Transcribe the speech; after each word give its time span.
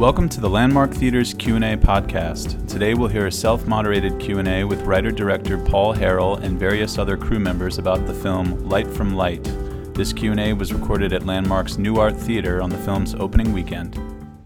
Welcome 0.00 0.30
to 0.30 0.40
the 0.40 0.48
Landmark 0.48 0.92
Theater's 0.92 1.34
Q&A 1.34 1.76
podcast. 1.76 2.66
Today 2.66 2.94
we'll 2.94 3.10
hear 3.10 3.26
a 3.26 3.30
self-moderated 3.30 4.18
Q&A 4.18 4.64
with 4.64 4.80
writer-director 4.80 5.58
Paul 5.66 5.92
Harrill 5.92 6.36
and 6.36 6.58
various 6.58 6.96
other 6.96 7.18
crew 7.18 7.38
members 7.38 7.76
about 7.76 8.06
the 8.06 8.14
film 8.14 8.66
Light 8.66 8.86
from 8.86 9.14
Light. 9.14 9.44
This 9.92 10.14
Q&A 10.14 10.54
was 10.54 10.72
recorded 10.72 11.12
at 11.12 11.26
Landmark's 11.26 11.76
New 11.76 11.96
Art 11.96 12.16
Theater 12.16 12.62
on 12.62 12.70
the 12.70 12.78
film's 12.78 13.14
opening 13.14 13.52
weekend. 13.52 14.00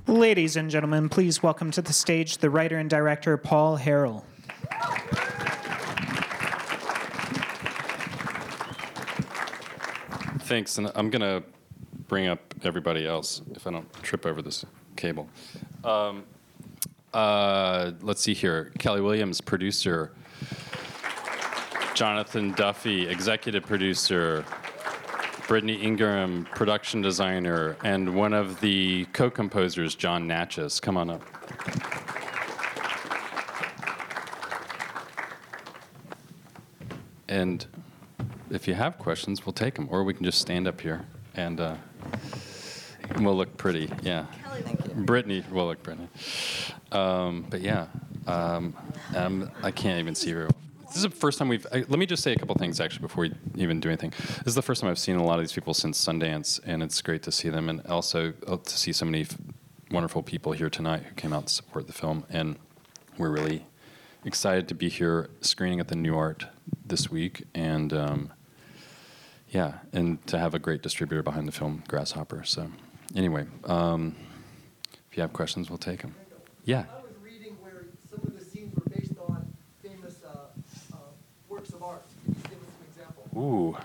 Ladies 0.08 0.56
and 0.56 0.68
gentlemen, 0.68 1.08
please 1.08 1.40
welcome 1.40 1.70
to 1.70 1.82
the 1.82 1.92
stage 1.92 2.38
the 2.38 2.50
writer 2.50 2.78
and 2.78 2.90
director 2.90 3.36
Paul 3.36 3.76
Harrill. 3.76 4.26
Thanks, 10.40 10.78
and 10.78 10.90
I'm 10.96 11.10
gonna 11.10 11.44
bring 12.08 12.26
up 12.26 12.40
everybody 12.64 13.06
else 13.06 13.40
if 13.52 13.68
I 13.68 13.70
don't 13.70 13.92
trip 14.02 14.26
over 14.26 14.42
this 14.42 14.64
cable. 15.04 15.28
Um, 15.84 16.24
uh, 17.12 17.92
let's 18.00 18.22
see 18.22 18.32
here. 18.32 18.72
Kelly 18.78 19.02
Williams, 19.02 19.38
producer. 19.40 20.12
Jonathan 21.94 22.52
Duffy, 22.52 23.06
executive 23.06 23.66
producer. 23.66 24.46
Brittany 25.46 25.74
Ingram, 25.74 26.46
production 26.54 27.02
designer, 27.02 27.76
and 27.84 28.14
one 28.14 28.32
of 28.32 28.58
the 28.60 29.04
co-composers, 29.12 29.94
Jon 29.94 30.26
Natchez. 30.26 30.80
Come 30.80 30.96
on 30.96 31.10
up. 31.10 31.22
And 37.28 37.66
if 38.48 38.66
you 38.66 38.72
have 38.72 38.96
questions, 38.96 39.44
we'll 39.44 39.52
take 39.52 39.74
them, 39.74 39.86
or 39.90 40.02
we 40.02 40.14
can 40.14 40.24
just 40.24 40.40
stand 40.40 40.66
up 40.66 40.80
here 40.80 41.04
and 41.34 41.60
uh, 41.60 41.76
we'll 43.18 43.36
look 43.36 43.54
pretty. 43.58 43.90
Yeah. 44.02 44.24
Brittany 44.94 45.44
look 45.50 45.82
pretty. 45.82 46.08
Um, 46.92 47.46
but 47.50 47.60
yeah, 47.60 47.86
um, 48.26 48.76
um, 49.14 49.50
I 49.62 49.70
can't 49.70 49.98
even 49.98 50.14
see 50.14 50.32
her. 50.32 50.48
This 50.86 50.96
is 50.96 51.02
the 51.02 51.10
first 51.10 51.38
time 51.38 51.48
we've. 51.48 51.66
I, 51.72 51.78
let 51.88 51.98
me 51.98 52.06
just 52.06 52.22
say 52.22 52.32
a 52.32 52.36
couple 52.36 52.54
things 52.54 52.80
actually 52.80 53.02
before 53.02 53.22
we 53.22 53.34
even 53.56 53.80
do 53.80 53.88
anything. 53.88 54.10
This 54.10 54.48
is 54.48 54.54
the 54.54 54.62
first 54.62 54.80
time 54.80 54.90
I've 54.90 54.98
seen 54.98 55.16
a 55.16 55.24
lot 55.24 55.38
of 55.38 55.44
these 55.44 55.52
people 55.52 55.74
since 55.74 56.02
Sundance, 56.04 56.60
and 56.64 56.82
it's 56.82 57.00
great 57.02 57.22
to 57.24 57.32
see 57.32 57.48
them, 57.48 57.68
and 57.68 57.84
also 57.86 58.32
uh, 58.46 58.56
to 58.58 58.78
see 58.78 58.92
so 58.92 59.04
many 59.04 59.22
f- 59.22 59.36
wonderful 59.90 60.22
people 60.22 60.52
here 60.52 60.70
tonight 60.70 61.02
who 61.02 61.14
came 61.14 61.32
out 61.32 61.48
to 61.48 61.52
support 61.52 61.88
the 61.88 61.92
film, 61.92 62.24
and 62.30 62.56
we're 63.18 63.30
really 63.30 63.66
excited 64.24 64.68
to 64.68 64.74
be 64.74 64.88
here 64.88 65.30
screening 65.40 65.80
at 65.80 65.88
the 65.88 65.96
New 65.96 66.16
Art 66.16 66.46
this 66.86 67.10
week, 67.10 67.44
and 67.54 67.92
um, 67.92 68.32
yeah, 69.48 69.78
and 69.92 70.24
to 70.26 70.38
have 70.38 70.54
a 70.54 70.58
great 70.58 70.82
distributor 70.82 71.22
behind 71.22 71.48
the 71.48 71.52
film, 71.52 71.82
Grasshopper. 71.88 72.44
So, 72.44 72.70
anyway, 73.16 73.46
um, 73.64 74.14
if 75.14 75.18
you 75.18 75.22
have 75.22 75.32
questions, 75.32 75.70
we'll 75.70 75.78
take 75.78 76.02
them. 76.02 76.12
Yeah. 76.64 76.86
I 76.92 77.00
was 77.00 77.12
reading 77.22 77.56
where 77.62 77.84
some 78.10 78.18
of 78.26 78.36
the 78.36 78.44
scenes 78.44 78.74
were 78.74 78.82
based 78.90 79.12
on 79.28 79.46
famous 79.80 80.16
uh, 80.26 80.38
uh, 80.92 80.96
works 81.48 81.70
of 81.70 81.84
art. 81.84 82.02
Can 82.24 82.34
you 82.34 82.42
give 82.42 82.58
us 82.58 82.74
an 82.80 82.86
example? 82.90 83.40
Ooh, 83.40 83.76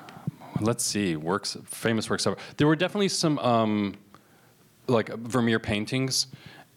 let's 0.60 0.84
see. 0.84 1.16
Works, 1.18 1.56
famous 1.66 2.10
works 2.10 2.26
of. 2.26 2.36
There 2.58 2.66
were 2.66 2.76
definitely 2.76 3.10
some 3.10 3.38
um, 3.38 3.94
like 4.88 5.10
Vermeer 5.10 5.60
paintings, 5.60 6.26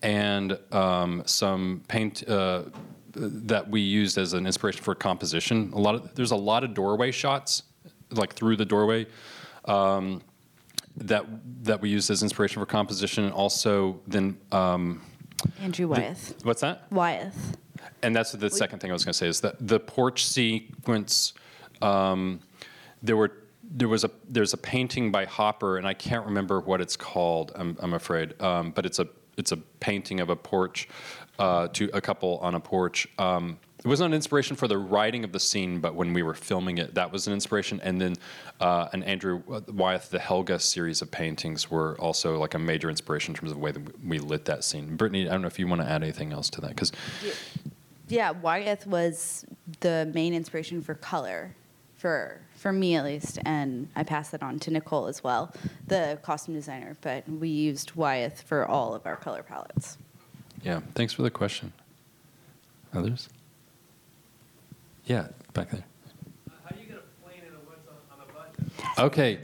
and 0.03 0.59
um, 0.71 1.23
some 1.25 1.81
paint 1.89 2.29
uh, 2.29 2.65
that 3.15 3.71
we 3.71 3.81
used 3.81 4.19
as 4.19 4.35
an 4.35 4.45
inspiration 4.45 4.83
for 4.83 4.95
composition. 4.95 5.73
A 5.73 5.79
lot 5.79 5.95
of 5.95 6.15
there's 6.15 6.33
a 6.33 6.37
lot 6.37 6.63
of 6.63 6.75
doorway 6.75 7.11
shots, 7.11 7.63
like 8.11 8.35
through 8.35 8.57
the 8.57 8.67
doorway. 8.67 9.07
Um, 9.65 10.21
that 10.97 11.27
that 11.65 11.81
we 11.81 11.89
used 11.89 12.11
as 12.11 12.23
inspiration 12.23 12.61
for 12.61 12.67
composition, 12.67 13.25
and 13.25 13.33
also 13.33 14.01
then 14.07 14.39
um, 14.51 15.03
Andrew 15.61 15.89
Wyeth. 15.89 16.35
what's 16.45 16.61
that? 16.61 16.87
Wyeth. 16.91 17.57
And 18.03 18.15
that's 18.15 18.33
the 18.33 18.51
second 18.51 18.81
thing 18.81 18.91
I 18.91 18.93
was 18.93 19.05
going 19.05 19.13
to 19.13 19.19
say 19.19 19.29
is 19.29 19.41
that 19.41 19.57
the 19.61 19.81
porch 19.81 20.27
sequence. 20.27 21.35
Um, 21.81 22.41
there 23.03 23.17
were 23.17 23.33
there 23.75 23.89
was 23.89 24.05
a 24.05 24.11
there's 24.29 24.53
a 24.53 24.57
painting 24.57 25.11
by 25.11 25.25
Hopper, 25.25 25.79
and 25.79 25.87
I 25.87 25.95
can't 25.95 26.25
remember 26.27 26.61
what 26.61 26.81
it's 26.81 26.97
called. 26.97 27.53
I'm, 27.55 27.77
I'm 27.81 27.95
afraid, 27.95 28.41
um, 28.41 28.71
but 28.71 28.87
it's 28.87 28.99
a 28.99 29.09
it's 29.37 29.53
a 29.53 29.57
painting 29.57 30.21
of 30.21 30.31
a 30.31 30.37
porch 30.37 30.89
uh, 31.39 31.69
to 31.69 31.91
a 31.93 32.01
couple 32.01 32.39
on 32.39 32.55
a 32.55 32.61
porch. 32.61 33.09
Um, 33.19 33.59
it 33.85 33.89
wasn't 33.89 34.09
an 34.09 34.15
inspiration 34.15 34.55
for 34.55 34.69
the 34.69 34.79
writing 34.79 35.25
of 35.25 35.33
the 35.33 35.41
scene, 35.41 35.81
but 35.81 35.97
when 35.97 36.13
we 36.13 36.23
were 36.23 36.35
filming 36.35 36.79
it, 36.79 36.95
that 36.95 37.11
was 37.11 37.27
an 37.27 37.33
inspiration. 37.33 37.81
And 37.83 38.01
then 38.01 38.15
uh, 38.61 38.89
an 38.93 39.03
Andrew 39.03 39.43
Wyeth, 39.69 40.11
the 40.11 40.21
Helga 40.21 40.61
series 40.61 41.03
of 41.03 41.11
paintings 41.11 41.69
were 41.69 41.99
also 41.99 42.39
like 42.39 42.55
a 42.55 42.61
major 42.61 42.89
inspiration 42.89 43.33
in 43.33 43.41
terms 43.41 43.51
of 43.51 43.57
the 43.57 43.63
way 43.63 43.73
that 43.73 44.07
we 44.07 44.21
lit 44.21 44.45
that 44.45 44.63
scene. 44.63 44.95
Brittany, 44.95 45.29
I 45.29 45.33
don't 45.33 45.43
know 45.43 45.49
if 45.49 45.59
you 45.59 45.67
want 45.67 45.81
to 45.81 45.89
add 45.89 46.03
anything 46.05 46.33
else 46.33 46.49
to 46.51 46.61
that 46.61 46.71
because 46.71 46.93
Yeah, 48.07 48.31
Wyeth 48.31 48.87
was 48.87 49.45
the 49.81 50.11
main 50.15 50.33
inspiration 50.33 50.81
for 50.81 50.95
color, 50.95 51.57
for 51.97 52.41
for 52.55 52.73
me 52.73 52.95
at 52.95 53.05
least, 53.05 53.41
and 53.45 53.89
I 53.97 54.05
passed 54.05 54.31
that 54.31 54.45
on 54.45 54.61
to 54.61 54.71
Nicole 54.71 55.07
as 55.09 55.25
well, 55.25 55.53
the 55.89 56.21
costume 56.23 56.55
designer. 56.55 56.97
But 57.01 57.29
we 57.29 57.49
used 57.49 57.97
Wyeth 57.97 58.43
for 58.43 58.65
all 58.65 58.95
of 58.95 59.07
our 59.07 59.17
color 59.17 59.43
palettes. 59.43 59.99
Yeah, 60.63 60.81
thanks 60.95 61.13
for 61.13 61.23
the 61.23 61.31
question. 61.31 61.73
Others? 62.95 63.29
Yeah, 65.05 65.29
back 65.53 65.71
there. 65.71 65.85
How 66.65 66.71
do 66.75 66.81
you 66.81 66.87
get 66.87 66.97
a 66.99 67.23
plane 67.25 67.41
in 67.47 67.53
the 67.53 67.61
woods 67.69 67.87
on, 67.89 68.21
on 68.21 68.27
a 68.29 68.33
budget? 68.33 68.99
Okay, 68.99 69.41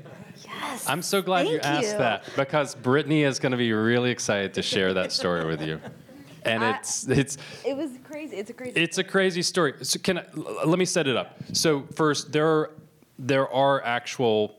Yes. 0.60 0.88
I'm 0.88 1.02
so 1.02 1.20
glad 1.22 1.46
you 1.48 1.58
asked 1.60 1.92
you. 1.92 1.98
that 1.98 2.24
because 2.36 2.74
Brittany 2.74 3.22
is 3.22 3.38
going 3.38 3.52
to 3.52 3.58
be 3.58 3.72
really 3.72 4.10
excited 4.10 4.54
to 4.54 4.62
share 4.62 4.94
that 4.94 5.12
story 5.12 5.44
with 5.46 5.62
you. 5.62 5.80
And 6.44 6.64
I- 6.64 6.78
it's 6.78 7.06
it's 7.08 7.36
It 7.66 7.76
was 7.76 7.91
crazy. 8.04 8.36
It's 8.36 8.48
a 8.48 8.54
crazy. 8.54 8.80
it's 8.80 8.96
a 8.98 9.04
crazy 9.04 9.42
story. 9.42 9.74
So 9.82 9.98
can 9.98 10.19
I, 10.19 10.24
l- 10.36 10.60
let 10.66 10.78
me 10.78 10.84
set 10.84 11.06
it 11.08 11.16
up. 11.16 11.36
So 11.52 11.82
first, 11.94 12.32
there 12.32 12.46
are 12.46 12.70
there 13.19 13.48
are 13.52 13.82
actual 13.84 14.54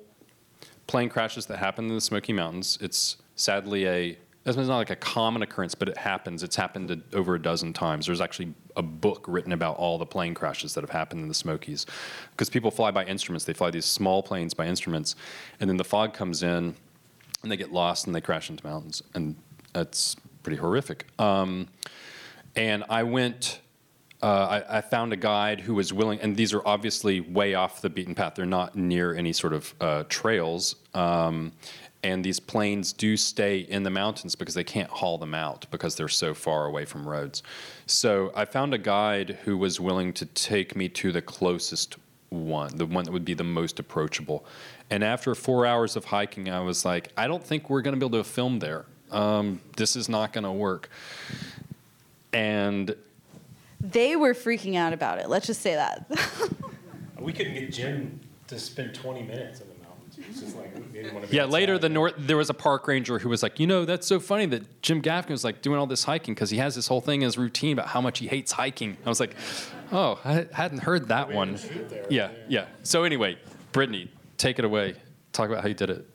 plane 0.88 1.10
crashes 1.10 1.46
that 1.48 1.58
happen 1.58 1.86
in 1.88 1.96
the 1.96 2.02
Smoky 2.02 2.34
Mountains. 2.34 2.78
It's 2.82 3.18
sadly 3.36 3.88
a 3.88 4.18
it's 4.46 4.58
not 4.58 4.78
like 4.78 4.90
a 4.90 4.96
common 4.96 5.42
occurrence, 5.42 5.76
but 5.76 5.90
it 5.90 5.98
happens. 5.98 6.44
It's 6.44 6.56
happened 6.56 7.04
over 7.14 7.36
a 7.36 7.42
dozen 7.42 7.74
times. 7.74 8.06
There's 8.06 8.22
actually 8.22 8.54
a 8.76 8.82
book 8.82 9.26
written 9.28 9.52
about 9.52 9.76
all 9.78 9.98
the 9.98 10.06
plane 10.06 10.34
crashes 10.34 10.74
that 10.74 10.82
have 10.82 10.90
happened 10.90 11.22
in 11.22 11.28
the 11.28 11.34
Smokies, 11.34 11.86
because 12.32 12.50
people 12.50 12.72
fly 12.72 12.92
by 12.92 13.04
instruments. 13.06 13.46
They 13.46 13.54
fly 13.54 13.70
these 13.70 13.86
small 13.86 14.24
planes 14.24 14.54
by 14.54 14.66
instruments, 14.66 15.16
and 15.60 15.70
then 15.70 15.78
the 15.78 15.84
fog 15.84 16.14
comes 16.14 16.42
in, 16.42 16.76
and 17.44 17.52
they 17.52 17.58
get 17.58 17.72
lost 17.72 18.08
and 18.08 18.16
they 18.16 18.22
crash 18.22 18.50
into 18.50 18.66
mountains, 18.66 19.04
and 19.14 19.36
that's 19.74 20.16
pretty 20.42 20.58
horrific. 20.58 21.06
Um, 21.20 21.68
and 22.56 22.84
I 22.90 23.04
went. 23.04 23.62
Uh, 24.22 24.62
I, 24.70 24.80
I 24.80 24.82
found 24.82 25.14
a 25.14 25.16
guide 25.16 25.62
who 25.62 25.74
was 25.76 25.94
willing, 25.94 26.20
and 26.20 26.36
these 26.36 26.54
are 26.54 26.62
obviously 26.68 27.22
way 27.22 27.54
off 27.54 27.82
the 27.82 27.90
beaten 27.90 28.14
path. 28.14 28.36
They're 28.36 28.46
not 28.46 28.76
near 28.76 29.16
any 29.16 29.32
sort 29.32 29.54
of 29.54 29.74
uh, 29.80 30.04
trails. 30.10 30.76
Um, 30.94 31.54
and 32.04 32.24
these 32.24 32.40
planes 32.40 32.94
do 32.94 33.18
stay 33.18 33.60
in 33.60 33.84
the 33.84 33.90
mountains 33.90 34.36
because 34.36 34.54
they 34.54 34.64
can't 34.64 34.90
haul 34.90 35.18
them 35.18 35.36
out 35.36 35.66
because 35.72 35.96
they're 35.96 36.08
so 36.08 36.34
far 36.34 36.66
away 36.66 36.86
from 36.86 37.08
roads. 37.08 37.44
So 37.88 38.32
I 38.36 38.46
found 38.46 38.74
a 38.74 38.78
guide 38.78 39.40
who 39.44 39.58
was 39.58 39.80
willing 39.80 40.14
to 40.14 40.26
take 40.26 40.76
me 40.76 40.88
to 40.90 41.12
the 41.12 41.22
closest 41.22 41.98
one, 42.30 42.76
the 42.78 42.86
one 42.86 43.04
that 43.06 43.12
would 43.12 43.26
be 43.26 43.34
the 43.34 43.44
most 43.44 43.80
approachable. 43.80 44.46
And 44.90 45.04
after 45.04 45.36
four 45.36 45.66
hours 45.66 45.96
of 45.96 46.06
hiking, 46.06 46.50
I 46.50 46.62
was 46.62 46.86
like, 46.86 47.12
I 47.18 47.28
don't 47.28 47.44
think 47.44 47.70
we're 47.70 47.82
going 47.82 47.94
to 47.94 48.00
be 48.00 48.06
able 48.06 48.24
to 48.24 48.30
film 48.30 48.60
there. 48.60 48.86
Um, 49.12 49.60
this 49.76 49.96
is 49.96 50.08
not 50.08 50.32
going 50.34 50.44
to 50.46 50.52
work. 50.52 50.90
And 52.32 52.96
they 53.82 54.16
were 54.16 54.34
freaking 54.34 54.76
out 54.76 54.94
about 54.94 55.20
it. 55.20 55.30
Let's 55.30 55.48
just 55.48 55.62
say 55.62 55.76
that. 55.76 56.06
We 57.20 57.34
couldn't 57.34 57.54
get 57.54 57.72
Jim 57.72 58.20
to 58.48 58.58
spend 58.58 58.96
20 58.96 59.24
minutes 59.24 59.62
like, 60.56 60.76
we 60.76 60.82
didn't 61.02 61.14
want 61.14 61.26
to 61.26 61.32
be 61.32 61.38
Yeah, 61.38 61.46
later 61.46 61.78
the 61.78 61.90
north 61.90 62.14
there 62.18 62.38
was 62.38 62.50
a 62.50 62.54
park 62.54 62.88
ranger 62.88 63.20
who 63.20 63.30
was 63.30 63.44
like, 63.44 63.60
you 63.60 63.68
know, 63.68 63.86
that's 63.86 64.08
so 64.08 64.20
funny 64.20 64.46
that 64.48 64.82
Jim 64.82 65.02
Gaffigan 65.02 65.32
was 65.32 65.44
like 65.44 65.62
doing 65.62 65.80
all 65.80 65.88
this 65.88 66.04
hiking 66.04 66.34
because 66.34 66.50
he 66.50 66.58
has 66.58 66.76
this 66.76 66.88
whole 66.88 67.02
thing 67.02 67.22
in 67.22 67.26
his 67.26 67.38
routine 67.38 67.74
about 67.74 67.88
how 67.88 68.02
much 68.02 68.20
he 68.20 68.28
hates 68.28 68.52
hiking. 68.52 68.98
I 69.06 69.10
was 69.10 69.20
like, 69.20 69.36
oh, 69.92 70.20
I 70.24 70.48
hadn't 70.54 70.80
heard 70.80 71.08
that 71.10 71.32
one. 71.32 71.58
Yeah, 72.10 72.32
yeah. 72.48 72.66
So 72.84 73.04
anyway, 73.04 73.38
Brittany, 73.72 74.12
take 74.38 74.60
it 74.60 74.66
away. 74.66 74.96
Talk 75.32 75.50
about 75.50 75.62
how 75.62 75.68
you 75.68 75.76
did 75.76 75.90
it. 75.90 76.10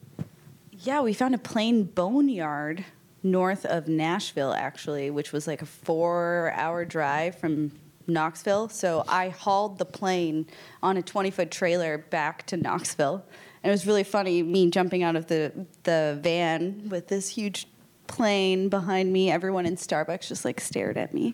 Yeah, 0.71 1.01
we 1.01 1.13
found 1.13 1.33
a 1.33 1.39
plane 1.39 1.83
boneyard 1.83 2.85
north 3.23 3.65
of 3.65 3.87
Nashville, 3.87 4.53
actually, 4.53 5.09
which 5.09 5.31
was 5.31 5.47
like 5.47 5.61
a 5.61 5.65
four 5.65 6.53
hour 6.55 6.85
drive 6.85 7.35
from 7.37 7.71
Knoxville. 8.07 8.69
So 8.69 9.03
I 9.07 9.29
hauled 9.29 9.79
the 9.79 9.85
plane 9.85 10.45
on 10.83 10.97
a 10.97 11.01
20 11.01 11.31
foot 11.31 11.51
trailer 11.51 11.97
back 11.97 12.45
to 12.47 12.57
Knoxville. 12.57 13.25
And 13.65 13.71
it 13.71 13.73
was 13.73 13.87
really 13.87 14.03
funny, 14.03 14.43
me 14.43 14.69
jumping 14.69 15.01
out 15.01 15.15
of 15.15 15.25
the, 15.25 15.51
the 15.81 16.19
van 16.21 16.87
with 16.87 17.07
this 17.07 17.27
huge 17.27 17.67
plane 18.05 18.69
behind 18.69 19.11
me. 19.11 19.31
Everyone 19.31 19.65
in 19.65 19.75
Starbucks 19.75 20.27
just 20.27 20.45
like 20.45 20.61
stared 20.61 20.99
at 20.99 21.15
me. 21.15 21.33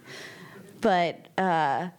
But 0.80 1.28
uh, 1.38 1.89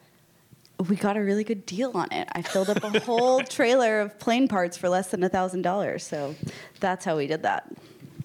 we 0.89 0.97
got 0.97 1.19
a 1.19 1.21
really 1.21 1.45
good 1.45 1.67
deal 1.67 1.91
on 1.95 2.11
it. 2.13 2.29
I 2.33 2.41
filled 2.41 2.71
up 2.71 2.83
a 2.83 2.99
whole 3.05 3.43
trailer 3.43 4.01
of 4.01 4.19
plane 4.19 4.49
parts 4.49 4.79
for 4.79 4.89
less 4.89 5.11
than 5.11 5.23
a 5.23 5.29
thousand 5.29 5.63
dollars. 5.63 6.03
So 6.03 6.35
that's 6.81 7.05
how 7.05 7.19
we 7.19 7.27
did 7.27 7.43
that. 7.43 7.71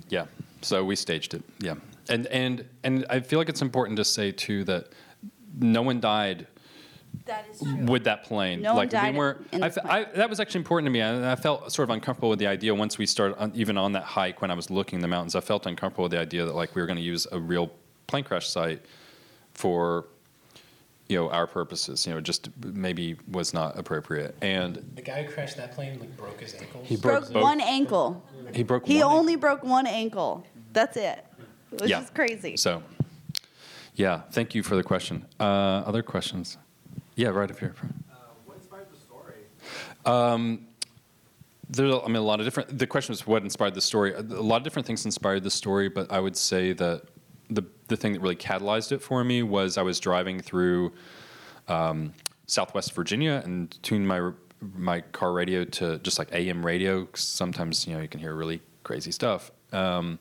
Yeah. 0.07 0.27
So 0.61 0.85
we 0.85 0.95
staged 0.95 1.33
it. 1.33 1.43
Yeah. 1.59 1.75
and 2.07 2.25
and 2.27 2.63
and 2.85 3.05
I 3.09 3.19
feel 3.19 3.37
like 3.37 3.49
it's 3.49 3.61
important 3.61 3.97
to 3.97 4.05
say 4.05 4.31
too 4.31 4.63
that 4.63 4.93
no 5.59 5.81
one 5.81 5.99
died 5.99 6.47
That 7.27 7.45
is 7.51 7.59
true. 7.61 7.85
with 7.85 8.03
that 8.05 8.23
plane. 8.23 8.61
No 8.61 8.69
one 8.71 8.77
like 8.77 8.89
died 8.89 9.13
we 9.13 9.19
were. 9.19 9.37
in 9.51 9.63
I, 9.63 9.69
the 9.69 9.81
fe- 9.81 9.89
I, 9.89 10.03
that 10.15 10.29
was 10.29 10.39
actually 10.39 10.59
important 10.59 10.87
to 10.87 10.91
me. 10.91 11.01
I, 11.01 11.33
I 11.33 11.35
felt 11.35 11.71
sort 11.71 11.89
of 11.89 11.93
uncomfortable 11.93 12.29
with 12.29 12.39
the 12.39 12.47
idea 12.47 12.73
once 12.73 12.97
we 12.97 13.05
started, 13.05 13.37
on, 13.37 13.51
even 13.55 13.77
on 13.77 13.91
that 13.93 14.03
hike 14.03 14.41
when 14.41 14.49
I 14.51 14.53
was 14.53 14.69
looking 14.69 14.99
at 14.99 15.01
the 15.01 15.07
mountains. 15.07 15.35
I 15.35 15.41
felt 15.41 15.65
uncomfortable 15.65 16.03
with 16.03 16.11
the 16.13 16.19
idea 16.19 16.45
that 16.45 16.55
like 16.55 16.73
we 16.75 16.81
were 16.81 16.87
going 16.87 16.97
to 16.97 17.03
use 17.03 17.27
a 17.31 17.39
real 17.39 17.71
plane 18.07 18.23
crash 18.23 18.47
site 18.47 18.81
for, 19.53 20.05
you 21.09 21.17
know, 21.17 21.29
our 21.29 21.47
purposes. 21.47 22.05
You 22.07 22.13
know, 22.13 22.21
just 22.21 22.49
maybe 22.63 23.17
was 23.31 23.53
not 23.53 23.77
appropriate. 23.77 24.35
And 24.41 24.75
The 24.95 25.01
guy 25.01 25.23
who 25.23 25.31
crashed 25.31 25.57
that 25.57 25.73
plane 25.73 25.99
like 25.99 26.15
broke 26.17 26.39
his 26.41 26.53
ankles. 26.55 26.87
He 26.87 26.95
broke 26.95 27.23
broke 27.23 27.33
both- 27.33 27.43
one 27.43 27.61
ankle. 27.61 28.23
he 28.53 28.63
broke. 28.63 28.85
He 28.87 29.03
one 29.03 29.13
only 29.13 29.35
broke 29.35 29.63
one 29.63 29.87
ankle. 29.87 30.45
That's 30.73 30.95
it. 30.97 31.23
Which 31.71 31.89
Yeah. 31.89 32.01
is 32.03 32.09
crazy. 32.11 32.55
So, 32.55 32.81
yeah. 33.95 34.21
Thank 34.31 34.53
you 34.55 34.63
for 34.63 34.75
the 34.75 34.83
question. 34.83 35.25
Uh, 35.39 35.43
other 35.85 36.03
questions? 36.03 36.57
Yeah, 37.17 37.29
right 37.29 37.49
up 37.49 37.57
here. 37.57 37.73
What 38.45 38.57
inspired 38.57 38.87
the 38.91 38.99
story? 38.99 39.33
There's, 41.69 41.93
I 41.93 42.07
mean, 42.07 42.17
a 42.17 42.21
lot 42.21 42.39
of 42.39 42.45
different. 42.45 42.77
The 42.77 42.85
question 42.85 43.11
was 43.11 43.25
what 43.25 43.41
inspired 43.41 43.73
the 43.73 43.81
story. 43.81 44.13
A 44.13 44.21
lot 44.21 44.57
of 44.57 44.63
different 44.63 44.85
things 44.85 45.03
inspired 45.03 45.43
the 45.43 45.49
story, 45.49 45.89
but 45.89 46.11
I 46.11 46.19
would 46.19 46.37
say 46.37 46.73
that 46.73 47.01
the 47.49 47.65
the 47.87 47.97
thing 47.97 48.13
that 48.13 48.21
really 48.21 48.35
catalyzed 48.35 48.91
it 48.91 49.01
for 49.01 49.23
me 49.23 49.41
was 49.41 49.79
I 49.79 49.81
was 49.81 49.99
driving 49.99 50.39
through 50.39 50.93
um, 51.67 52.13
Southwest 52.45 52.93
Virginia 52.93 53.41
and 53.43 53.75
tuned 53.81 54.07
my 54.07 54.31
my 54.61 55.01
car 55.01 55.33
radio 55.33 55.65
to 55.65 55.97
just 55.99 56.19
like 56.19 56.31
AM 56.33 56.63
radio. 56.63 57.07
sometimes 57.15 57.87
you 57.87 57.95
know 57.95 58.01
you 58.01 58.07
can 58.07 58.19
hear 58.19 58.35
really 58.35 58.61
crazy 58.83 59.11
stuff, 59.11 59.51
um, 59.73 60.19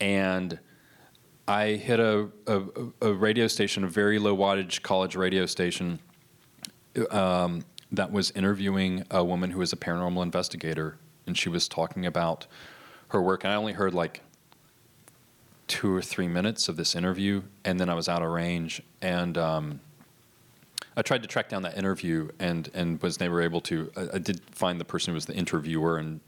and 0.00 0.60
I 1.48 1.70
hit 1.70 1.98
a, 1.98 2.28
a 2.46 2.62
a 3.02 3.12
radio 3.12 3.48
station, 3.48 3.82
a 3.82 3.88
very 3.88 4.20
low 4.20 4.36
wattage 4.36 4.82
college 4.82 5.16
radio 5.16 5.46
station 5.46 5.98
um, 7.10 7.64
that 7.90 8.10
was 8.10 8.30
interviewing 8.32 9.04
a 9.10 9.24
woman 9.24 9.50
who 9.50 9.58
was 9.58 9.72
a 9.72 9.76
paranormal 9.76 10.22
investigator, 10.22 10.96
and 11.26 11.36
she 11.36 11.48
was 11.48 11.68
talking 11.68 12.06
about 12.06 12.46
her 13.08 13.20
work. 13.20 13.44
And 13.44 13.52
I 13.52 13.56
only 13.56 13.72
heard 13.72 13.94
like 13.94 14.22
two 15.68 15.94
or 15.94 16.02
three 16.02 16.28
minutes 16.28 16.68
of 16.68 16.76
this 16.76 16.94
interview, 16.94 17.42
and 17.64 17.78
then 17.78 17.88
I 17.88 17.94
was 17.94 18.08
out 18.08 18.22
of 18.22 18.30
range. 18.30 18.82
And 19.00 19.36
um, 19.38 19.80
I 20.96 21.02
tried 21.02 21.22
to 21.22 21.28
track 21.28 21.48
down 21.48 21.62
that 21.62 21.76
interview, 21.76 22.28
and 22.38 22.70
and 22.74 23.00
was 23.02 23.20
never 23.20 23.40
able 23.42 23.60
to. 23.62 23.90
I, 23.96 24.08
I 24.14 24.18
did 24.18 24.40
find 24.50 24.80
the 24.80 24.84
person 24.84 25.12
who 25.12 25.14
was 25.14 25.26
the 25.26 25.34
interviewer, 25.34 25.98
and 25.98 26.20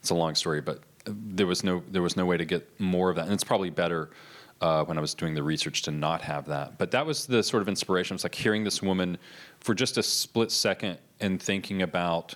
it's 0.00 0.10
a 0.10 0.14
long 0.14 0.34
story, 0.34 0.60
but 0.60 0.80
there 1.06 1.46
was 1.46 1.62
no 1.62 1.82
there 1.90 2.02
was 2.02 2.16
no 2.16 2.26
way 2.26 2.36
to 2.36 2.44
get 2.44 2.68
more 2.80 3.10
of 3.10 3.16
that, 3.16 3.24
and 3.24 3.32
it's 3.32 3.44
probably 3.44 3.70
better. 3.70 4.10
Uh, 4.62 4.82
when 4.84 4.96
I 4.96 5.02
was 5.02 5.12
doing 5.12 5.34
the 5.34 5.42
research 5.42 5.82
to 5.82 5.90
not 5.90 6.22
have 6.22 6.46
that, 6.46 6.78
but 6.78 6.90
that 6.92 7.04
was 7.04 7.26
the 7.26 7.42
sort 7.42 7.60
of 7.60 7.68
inspiration. 7.68 8.14
It 8.14 8.16
was 8.16 8.24
like 8.24 8.34
hearing 8.34 8.64
this 8.64 8.80
woman 8.80 9.18
for 9.60 9.74
just 9.74 9.98
a 9.98 10.02
split 10.02 10.50
second 10.50 10.96
and 11.20 11.42
thinking 11.42 11.82
about 11.82 12.34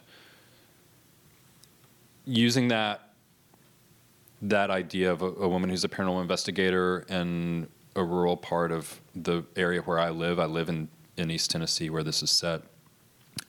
using 2.26 2.69
that 2.69 3.11
that 4.43 4.70
idea 4.70 5.12
of 5.12 5.22
a, 5.22 5.26
a 5.26 5.49
woman 5.49 5.70
who's 5.70 5.84
a 5.84 5.88
paranormal 5.88 6.22
investigator 6.22 7.05
in 7.08 7.67
a 7.96 8.02
rural 8.02 8.37
part 8.37 8.72
of 8.72 9.00
the 9.14 9.44
area 9.56 9.81
where 9.82 9.99
I 9.99 10.11
live. 10.11 10.38
I 10.38 10.46
live 10.46 10.69
in, 10.69 10.88
in 11.17 11.31
East 11.31 11.50
Tennessee 11.50 11.90
where 11.90 12.02
this 12.02 12.22
is 12.22 12.31
set. 12.31 12.62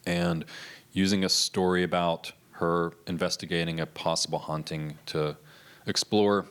And 0.06 0.45
using 0.91 1.23
a 1.23 1.29
story 1.29 1.83
about 1.83 2.31
her 2.51 2.94
investigating 3.07 3.79
a 3.79 3.85
possible 3.85 4.39
haunting 4.39 4.97
to 5.07 5.38
explore 5.88 6.45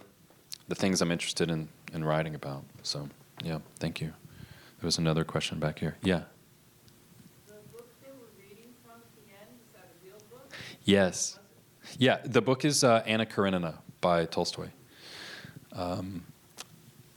the 0.69 0.75
things 0.75 1.03
I'm 1.03 1.11
interested 1.11 1.51
in, 1.51 1.69
in 1.93 2.05
writing 2.05 2.35
about. 2.35 2.65
So, 2.83 3.09
yeah, 3.43 3.59
thank 3.79 4.01
you. 4.01 4.09
There 4.09 4.87
was 4.87 4.99
another 4.99 5.25
question 5.25 5.59
back 5.59 5.79
here. 5.79 5.97
Yeah. 6.03 6.23
The 7.47 7.55
book 7.73 7.89
they 8.03 8.11
were 8.11 8.29
reading 8.39 8.73
from 8.85 8.97
at 8.97 9.15
the 9.15 9.31
end, 9.33 9.59
is 9.61 9.73
that 9.75 9.89
a 9.91 10.07
real 10.07 10.19
book? 10.31 10.53
Yes. 10.85 11.39
Yeah, 11.99 12.19
the 12.25 12.41
book 12.41 12.65
is 12.65 12.85
uh, 12.85 13.03
Anna 13.07 13.27
Karenina 13.27 13.79
by 14.01 14.25
Tolstoy. 14.27 14.69
Um, 15.73 16.25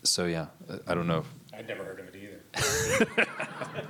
so 0.03 0.25
yeah, 0.25 0.47
I- 0.69 0.91
I 0.91 0.95
don't 0.95 1.07
know. 1.07 1.19
if- 1.19 1.33
I'd 1.57 1.67
never 1.67 1.83
heard 1.85 1.99
of 1.99 2.07
it 2.07 2.15
either. 2.15 3.37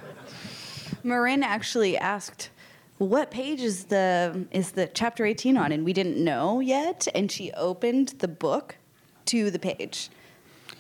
Marin 1.03 1.43
actually 1.43 1.97
asked, 1.97 2.49
"What 2.97 3.31
page 3.31 3.61
is 3.61 3.85
the 3.85 4.45
is 4.51 4.71
the 4.71 4.87
chapter 4.93 5.25
18 5.25 5.57
on?" 5.57 5.71
And 5.71 5.83
we 5.85 5.93
didn't 5.93 6.21
know 6.23 6.59
yet. 6.59 7.07
And 7.15 7.31
she 7.31 7.51
opened 7.53 8.09
the 8.19 8.27
book 8.27 8.75
to 9.25 9.49
the 9.51 9.59
page. 9.59 10.09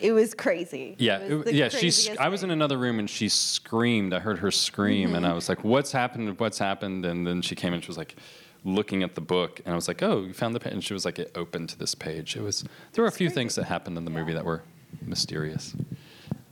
It 0.01 0.11
was 0.11 0.33
crazy. 0.33 0.95
Yeah, 0.99 1.19
It 1.19 1.33
was 1.45 1.53
yeah. 1.53 1.69
She's. 1.69 1.95
craziest 2.05 2.19
I 2.19 2.29
was 2.29 2.43
in 2.43 2.51
another 2.51 2.77
room 2.77 2.99
and 2.99 3.09
she 3.09 3.29
screamed. 3.29 4.13
I 4.13 4.19
heard 4.19 4.39
her 4.39 4.51
scream, 4.51 5.09
Mm-hmm. 5.09 5.15
and 5.17 5.25
I 5.25 5.33
was 5.33 5.47
like, 5.49 5.63
"What's 5.63 5.91
happened? 5.91 6.39
What's 6.39 6.57
happened?" 6.59 7.05
And 7.05 7.25
then 7.25 7.41
she 7.41 7.55
came 7.55 7.73
and 7.73 7.81
she 7.83 7.87
was 7.87 7.97
like, 7.97 8.15
looking 8.65 9.03
at 9.03 9.13
the 9.15 9.21
book, 9.21 9.59
and 9.65 9.73
I 9.73 9.75
was 9.75 9.87
like, 9.87 10.01
"Oh, 10.03 10.21
you 10.23 10.33
found 10.33 10.55
the 10.55 10.59
page?" 10.59 10.73
And 10.73 10.83
she 10.83 10.93
was 10.93 11.05
like, 11.05 11.19
"It 11.19 11.31
opened 11.35 11.69
to 11.69 11.77
this 11.79 11.95
page." 11.95 12.35
It 12.35 12.41
was. 12.41 12.63
There 12.93 13.03
were 13.03 13.09
a 13.09 13.11
few 13.11 13.29
things 13.29 13.55
that 13.55 13.65
happened 13.65 13.97
in 13.97 14.05
the 14.05 14.11
movie 14.11 14.33
that 14.33 14.43
were 14.45 14.63
mysterious. 15.01 15.75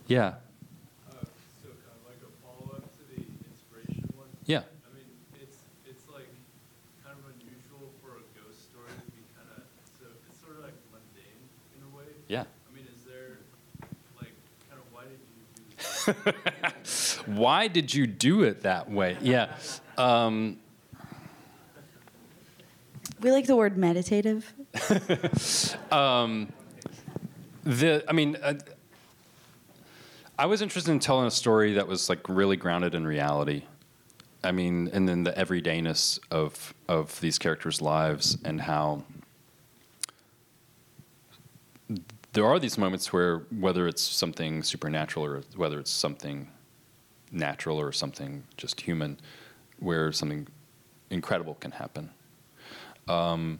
Yeah. 0.07 0.27
Uh, 1.09 1.23
so 1.63 1.69
kind 1.69 1.95
of 1.95 2.03
like 2.07 2.19
a 2.19 2.31
follow-up 2.43 2.83
to 2.97 3.03
the 3.15 3.23
inspiration 3.47 4.03
one. 4.15 4.27
Yeah. 4.45 4.63
I 4.83 4.91
mean, 4.95 5.07
it's 5.41 5.57
it's 5.87 6.03
like 6.11 6.27
kind 7.03 7.15
of 7.17 7.23
unusual 7.35 7.91
for 8.03 8.19
a 8.19 8.23
ghost 8.35 8.69
story 8.71 8.91
to 8.91 9.11
be 9.15 9.23
kind 9.35 9.47
of 9.55 9.63
so 9.99 10.05
it's 10.27 10.39
sort 10.43 10.57
of 10.59 10.63
like 10.67 10.75
mundane 10.91 11.41
in 11.75 11.81
a 11.87 11.91
way. 11.95 12.11
Yeah. 12.27 12.43
I 12.43 12.69
mean, 12.75 12.83
is 12.91 13.03
there 13.07 13.39
like 14.19 14.35
kind 14.67 14.81
of 14.83 14.87
why 14.91 15.07
did 15.07 15.15
you 15.31 15.47
do 15.55 15.63
this? 15.79 15.87
Why 17.25 17.67
did 17.67 17.93
you 17.93 18.07
do 18.07 18.43
it 18.43 18.61
that 18.61 18.89
way? 18.89 19.17
Yeah. 19.21 19.55
Um, 19.97 20.57
We 23.21 23.31
like 23.31 23.45
the 23.45 23.55
word 23.55 23.77
meditative. 23.77 24.51
the 27.63 28.03
I 28.07 28.13
mean, 28.13 28.37
uh, 28.41 28.55
I 30.39 30.45
was 30.47 30.61
interested 30.61 30.91
in 30.91 30.99
telling 30.99 31.27
a 31.27 31.31
story 31.31 31.73
that 31.73 31.87
was 31.87 32.09
like 32.09 32.27
really 32.27 32.57
grounded 32.57 32.95
in 32.95 33.05
reality. 33.05 33.63
I 34.43 34.51
mean, 34.51 34.89
and 34.91 35.07
then 35.07 35.23
the 35.23 35.33
everydayness 35.33 36.19
of 36.31 36.73
of 36.87 37.19
these 37.21 37.37
characters' 37.37 37.81
lives 37.81 38.37
and 38.43 38.61
how 38.61 39.03
there 42.33 42.45
are 42.45 42.59
these 42.59 42.77
moments 42.77 43.11
where 43.11 43.39
whether 43.49 43.87
it's 43.87 44.01
something 44.01 44.63
supernatural 44.63 45.25
or 45.25 45.41
whether 45.55 45.79
it's 45.79 45.91
something 45.91 46.49
natural 47.31 47.79
or 47.79 47.91
something 47.91 48.43
just 48.57 48.81
human, 48.81 49.19
where 49.79 50.11
something 50.11 50.47
incredible 51.09 51.55
can 51.55 51.71
happen. 51.71 52.09
Um, 53.07 53.59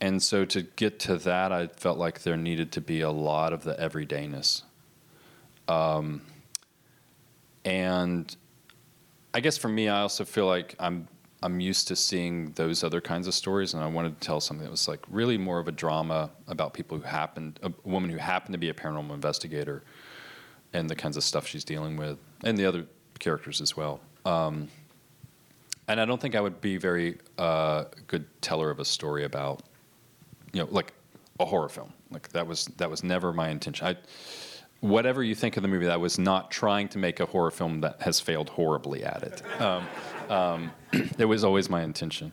and 0.00 0.22
so 0.22 0.44
to 0.46 0.62
get 0.62 0.98
to 1.00 1.16
that, 1.18 1.52
I 1.52 1.68
felt 1.68 1.98
like 1.98 2.22
there 2.22 2.36
needed 2.36 2.72
to 2.72 2.80
be 2.80 3.02
a 3.02 3.10
lot 3.10 3.52
of 3.52 3.62
the 3.64 3.74
everydayness. 3.74 4.62
Um, 5.68 6.22
and 7.64 8.34
I 9.34 9.40
guess 9.40 9.56
for 9.56 9.68
me, 9.68 9.88
I 9.88 10.00
also 10.00 10.24
feel 10.24 10.46
like 10.46 10.74
I'm 10.78 11.08
I'm 11.42 11.60
used 11.60 11.88
to 11.88 11.96
seeing 11.96 12.52
those 12.52 12.84
other 12.84 13.00
kinds 13.00 13.26
of 13.26 13.34
stories, 13.34 13.74
and 13.74 13.82
I 13.82 13.86
wanted 13.86 14.20
to 14.20 14.26
tell 14.26 14.40
something 14.40 14.64
that 14.64 14.70
was 14.70 14.86
like 14.86 15.00
really 15.10 15.36
more 15.36 15.58
of 15.58 15.68
a 15.68 15.72
drama 15.72 16.30
about 16.46 16.72
people 16.72 16.96
who 16.96 17.04
happened, 17.04 17.58
a 17.62 17.72
woman 17.84 18.10
who 18.10 18.16
happened 18.18 18.52
to 18.52 18.58
be 18.58 18.68
a 18.68 18.74
paranormal 18.74 19.12
investigator, 19.12 19.82
and 20.72 20.88
the 20.88 20.94
kinds 20.96 21.16
of 21.16 21.24
stuff 21.24 21.46
she's 21.46 21.64
dealing 21.64 21.96
with, 21.96 22.18
and 22.44 22.56
the 22.56 22.64
other 22.64 22.86
characters 23.18 23.60
as 23.60 23.76
well. 23.76 24.00
Um, 24.24 24.68
and 25.88 26.00
I 26.00 26.04
don't 26.04 26.20
think 26.20 26.34
I 26.34 26.40
would 26.40 26.60
be 26.60 26.76
very 26.76 27.18
uh, 27.38 27.84
good 28.06 28.24
teller 28.40 28.70
of 28.70 28.78
a 28.78 28.84
story 28.84 29.24
about, 29.24 29.62
you 30.52 30.62
know, 30.62 30.68
like 30.70 30.92
a 31.40 31.44
horror 31.44 31.68
film. 31.68 31.92
Like 32.10 32.28
that 32.30 32.46
was 32.46 32.66
that 32.76 32.88
was 32.88 33.02
never 33.02 33.32
my 33.32 33.48
intention. 33.48 33.86
I, 33.86 33.96
whatever 34.82 35.22
you 35.22 35.34
think 35.34 35.56
of 35.56 35.62
the 35.62 35.68
movie, 35.68 35.88
I 35.88 35.96
was 35.96 36.18
not 36.18 36.50
trying 36.50 36.88
to 36.88 36.98
make 36.98 37.20
a 37.20 37.26
horror 37.26 37.52
film 37.52 37.80
that 37.82 38.02
has 38.02 38.20
failed 38.20 38.50
horribly 38.50 39.02
at 39.04 39.22
it. 39.22 39.42
Um, 39.62 39.86
um, 40.28 40.72
it 41.18 41.26
was 41.26 41.44
always 41.44 41.68
my 41.68 41.82
intention. 41.82 42.32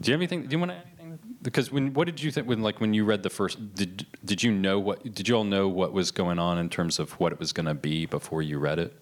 Do 0.00 0.10
you 0.10 0.12
have 0.12 0.20
anything? 0.20 0.46
Do 0.46 0.54
you 0.54 0.58
want 0.58 0.70
to 0.72 0.76
add 0.76 0.86
anything? 1.00 1.18
Because 1.42 1.72
when 1.72 1.94
what 1.94 2.04
did 2.04 2.22
you 2.22 2.30
think 2.30 2.46
when 2.46 2.62
like 2.62 2.80
when 2.80 2.94
you 2.94 3.04
read 3.04 3.22
the 3.22 3.30
first? 3.30 3.74
Did 3.74 4.06
did 4.24 4.42
you 4.42 4.52
know 4.52 4.78
what? 4.78 5.14
Did 5.14 5.26
you 5.26 5.34
all 5.34 5.44
know 5.44 5.68
what 5.68 5.92
was 5.92 6.10
going 6.10 6.38
on 6.38 6.58
in 6.58 6.68
terms 6.68 6.98
of 6.98 7.12
what 7.12 7.32
it 7.32 7.40
was 7.40 7.52
going 7.52 7.66
to 7.66 7.74
be 7.74 8.06
before 8.06 8.42
you 8.42 8.58
read 8.58 8.78
it? 8.78 8.94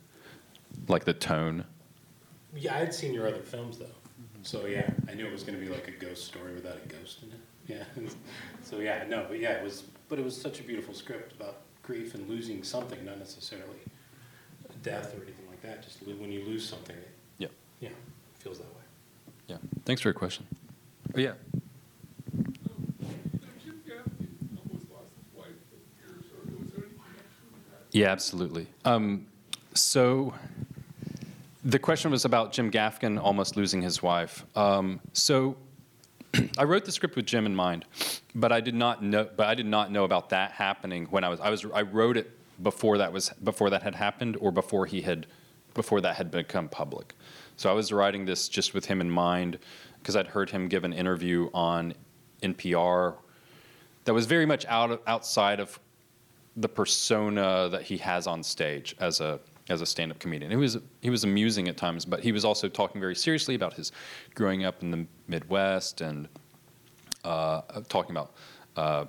Like 0.86 1.04
the 1.04 1.12
tone. 1.12 1.64
Yeah, 2.54 2.74
I 2.74 2.78
had 2.78 2.94
seen 2.94 3.12
your 3.12 3.26
other 3.26 3.42
films 3.42 3.76
though, 3.76 3.86
so 4.42 4.66
yeah, 4.66 4.88
I 5.10 5.14
knew 5.14 5.26
it 5.26 5.32
was 5.32 5.42
going 5.42 5.58
to 5.58 5.64
be 5.64 5.70
like 5.70 5.88
a 5.88 6.04
ghost 6.04 6.24
story 6.24 6.54
without 6.54 6.78
a 6.82 6.88
ghost 6.88 7.22
in 7.22 7.32
it. 7.32 7.84
Yeah, 7.96 8.04
so 8.62 8.78
yeah, 8.78 9.04
no, 9.08 9.26
but 9.28 9.40
yeah, 9.40 9.52
it 9.52 9.64
was, 9.64 9.82
but 10.08 10.18
it 10.18 10.24
was 10.24 10.40
such 10.40 10.60
a 10.60 10.62
beautiful 10.62 10.94
script 10.94 11.32
about 11.32 11.62
grief 11.88 12.14
and 12.14 12.28
losing 12.28 12.62
something, 12.62 13.02
not 13.02 13.18
necessarily 13.18 13.80
death 14.82 15.14
or 15.14 15.22
anything 15.22 15.46
like 15.48 15.62
that. 15.62 15.82
Just 15.82 16.02
when 16.06 16.30
you 16.30 16.44
lose 16.44 16.68
something, 16.68 16.94
it, 16.94 17.08
Yep. 17.38 17.50
yeah, 17.80 17.88
it 17.88 17.94
feels 18.38 18.58
that 18.58 18.66
way. 18.66 18.82
Yeah. 19.48 19.56
Thanks 19.86 20.02
for 20.02 20.08
your 20.08 20.14
question. 20.14 20.46
Oh 21.16 21.18
yeah. 21.18 21.32
Jim 23.64 23.80
Gaffigan 23.88 24.58
almost 24.58 24.86
lost 24.92 25.08
his 25.16 25.34
wife 25.34 25.46
a 25.72 26.06
year 26.06 26.14
or 26.14 26.22
so 26.22 26.42
ago. 26.46 26.58
Was 26.60 26.70
there 26.72 26.84
any 26.84 26.92
Yeah, 27.92 28.10
absolutely. 28.12 28.66
Um, 28.84 29.26
so 29.72 30.34
the 31.64 31.78
question 31.78 32.10
was 32.10 32.26
about 32.26 32.52
Jim 32.52 32.70
Gaffigan 32.70 33.18
almost 33.18 33.56
losing 33.56 33.80
his 33.80 34.02
wife. 34.02 34.44
Um, 34.54 35.00
so 35.14 35.56
I 36.58 36.64
wrote 36.64 36.84
the 36.84 36.92
script 36.92 37.16
with 37.16 37.26
Jim 37.26 37.46
in 37.46 37.54
mind, 37.54 37.84
but 38.34 38.52
I 38.52 38.60
did 38.60 38.74
not 38.74 39.02
know. 39.02 39.28
But 39.36 39.46
I 39.46 39.54
did 39.54 39.66
not 39.66 39.90
know 39.90 40.04
about 40.04 40.30
that 40.30 40.52
happening 40.52 41.06
when 41.10 41.24
I 41.24 41.28
was. 41.28 41.40
I 41.40 41.50
was. 41.50 41.64
I 41.72 41.82
wrote 41.82 42.16
it 42.16 42.30
before 42.62 42.98
that 42.98 43.12
was 43.12 43.30
before 43.42 43.70
that 43.70 43.82
had 43.82 43.94
happened, 43.94 44.36
or 44.40 44.50
before 44.50 44.86
he 44.86 45.02
had, 45.02 45.26
before 45.74 46.00
that 46.00 46.16
had 46.16 46.30
become 46.30 46.68
public. 46.68 47.14
So 47.56 47.70
I 47.70 47.72
was 47.72 47.92
writing 47.92 48.24
this 48.24 48.48
just 48.48 48.74
with 48.74 48.84
him 48.84 49.00
in 49.00 49.10
mind, 49.10 49.58
because 50.00 50.16
I'd 50.16 50.28
heard 50.28 50.50
him 50.50 50.68
give 50.68 50.84
an 50.84 50.92
interview 50.92 51.50
on 51.52 51.94
NPR 52.42 53.16
that 54.04 54.14
was 54.14 54.26
very 54.26 54.46
much 54.46 54.64
out 54.66 54.90
of, 54.90 55.00
outside 55.06 55.60
of 55.60 55.78
the 56.56 56.68
persona 56.68 57.68
that 57.70 57.82
he 57.82 57.98
has 57.98 58.26
on 58.26 58.42
stage 58.42 58.96
as 58.98 59.20
a 59.20 59.38
as 59.68 59.80
a 59.80 59.86
stand-up 59.86 60.18
comedian. 60.18 60.50
He 60.50 60.56
was 60.56 60.78
he 61.00 61.10
was 61.10 61.24
amusing 61.24 61.68
at 61.68 61.76
times, 61.76 62.04
but 62.04 62.20
he 62.20 62.32
was 62.32 62.44
also 62.44 62.68
talking 62.68 63.00
very 63.00 63.14
seriously 63.14 63.54
about 63.54 63.74
his 63.74 63.92
growing 64.34 64.64
up 64.64 64.82
in 64.82 64.90
the 64.90 65.06
Midwest 65.26 66.00
and 66.00 66.28
uh, 67.24 67.62
talking 67.88 68.12
about 68.12 68.32
uh, 68.76 69.04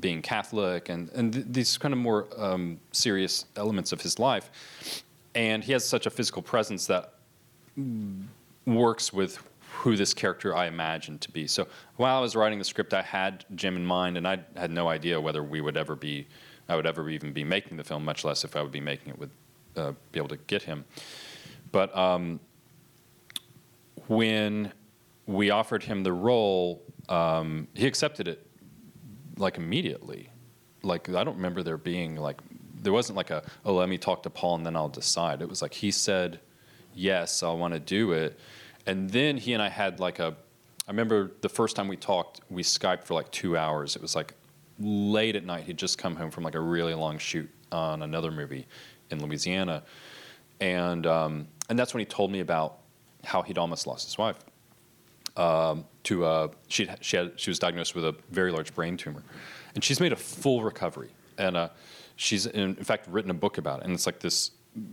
being 0.00 0.22
Catholic 0.22 0.88
and 0.88 1.10
and 1.10 1.32
th- 1.32 1.46
these 1.48 1.78
kind 1.78 1.92
of 1.92 1.98
more 1.98 2.28
um, 2.36 2.78
serious 2.92 3.46
elements 3.56 3.92
of 3.92 4.00
his 4.00 4.18
life. 4.18 4.50
And 5.34 5.62
he 5.62 5.72
has 5.72 5.84
such 5.86 6.06
a 6.06 6.10
physical 6.10 6.42
presence 6.42 6.86
that 6.86 7.14
works 8.66 9.12
with 9.12 9.38
who 9.70 9.96
this 9.96 10.12
character 10.12 10.56
I 10.56 10.66
imagined 10.66 11.20
to 11.20 11.30
be. 11.30 11.46
So 11.46 11.68
while 11.96 12.18
I 12.18 12.20
was 12.20 12.34
writing 12.34 12.58
the 12.58 12.64
script, 12.64 12.92
I 12.92 13.02
had 13.02 13.44
Jim 13.54 13.76
in 13.76 13.86
mind, 13.86 14.16
and 14.16 14.26
I 14.26 14.40
had 14.56 14.72
no 14.72 14.88
idea 14.88 15.20
whether 15.20 15.42
we 15.42 15.60
would 15.60 15.76
ever 15.76 15.94
be, 15.94 16.26
I 16.68 16.74
would 16.74 16.86
ever 16.86 17.08
even 17.08 17.32
be 17.32 17.44
making 17.44 17.76
the 17.76 17.84
film, 17.84 18.04
much 18.04 18.24
less 18.24 18.44
if 18.44 18.56
I 18.56 18.62
would 18.62 18.72
be 18.72 18.80
making 18.80 19.10
it 19.10 19.18
with, 19.18 19.30
uh, 19.78 19.92
be 20.12 20.18
able 20.18 20.28
to 20.28 20.36
get 20.36 20.62
him. 20.62 20.84
But 21.72 21.96
um, 21.96 22.40
when 24.06 24.72
we 25.26 25.50
offered 25.50 25.84
him 25.84 26.02
the 26.02 26.12
role, 26.12 26.82
um, 27.08 27.68
he 27.74 27.86
accepted 27.86 28.28
it 28.28 28.46
like 29.36 29.56
immediately. 29.56 30.30
Like 30.82 31.08
I 31.08 31.24
don't 31.24 31.36
remember 31.36 31.62
there 31.62 31.76
being 31.76 32.16
like 32.16 32.40
there 32.80 32.92
wasn't 32.92 33.16
like 33.16 33.30
a 33.30 33.42
oh 33.64 33.74
let 33.74 33.88
me 33.88 33.98
talk 33.98 34.22
to 34.22 34.30
Paul 34.30 34.56
and 34.56 34.66
then 34.66 34.76
I'll 34.76 34.88
decide. 34.88 35.42
It 35.42 35.48
was 35.48 35.62
like 35.62 35.74
he 35.74 35.90
said 35.90 36.40
yes 36.94 37.42
I 37.42 37.52
want 37.52 37.74
to 37.74 37.80
do 37.80 38.12
it, 38.12 38.38
and 38.86 39.10
then 39.10 39.36
he 39.36 39.52
and 39.52 39.62
I 39.62 39.68
had 39.68 40.00
like 40.00 40.18
a. 40.18 40.36
I 40.86 40.90
remember 40.90 41.32
the 41.42 41.50
first 41.50 41.76
time 41.76 41.86
we 41.86 41.96
talked, 41.96 42.40
we 42.48 42.62
skyped 42.62 43.04
for 43.04 43.12
like 43.12 43.30
two 43.30 43.58
hours. 43.58 43.94
It 43.94 44.00
was 44.00 44.16
like 44.16 44.32
late 44.78 45.36
at 45.36 45.44
night. 45.44 45.64
He'd 45.64 45.76
just 45.76 45.98
come 45.98 46.16
home 46.16 46.30
from 46.30 46.44
like 46.44 46.54
a 46.54 46.60
really 46.60 46.94
long 46.94 47.18
shoot 47.18 47.50
on 47.70 48.00
another 48.00 48.30
movie 48.30 48.66
in 49.10 49.24
Louisiana, 49.24 49.82
and 50.60 51.06
um, 51.06 51.48
and 51.68 51.78
that's 51.78 51.94
when 51.94 52.00
he 52.00 52.06
told 52.06 52.30
me 52.30 52.40
about 52.40 52.78
how 53.24 53.42
he'd 53.42 53.58
almost 53.58 53.86
lost 53.86 54.06
his 54.06 54.16
wife 54.16 54.38
um, 55.38 55.84
to 56.02 56.24
uh, 56.24 56.48
she 56.66 56.88
she 57.00 57.16
had 57.16 57.32
she 57.36 57.50
was 57.50 57.58
diagnosed 57.58 57.94
with 57.94 58.04
a 58.04 58.14
very 58.30 58.50
large 58.50 58.74
brain 58.74 58.96
tumor, 58.96 59.22
and 59.74 59.82
she's 59.82 60.00
made 60.00 60.12
a 60.12 60.16
full 60.16 60.62
recovery, 60.62 61.10
and 61.38 61.56
uh, 61.56 61.68
she's 62.16 62.46
in, 62.46 62.76
in 62.76 62.84
fact 62.84 63.06
written 63.08 63.30
a 63.30 63.34
book 63.34 63.56
about 63.56 63.80
it, 63.80 63.84
and 63.84 63.94
it's 63.94 64.04
like 64.04 64.18
this 64.18 64.50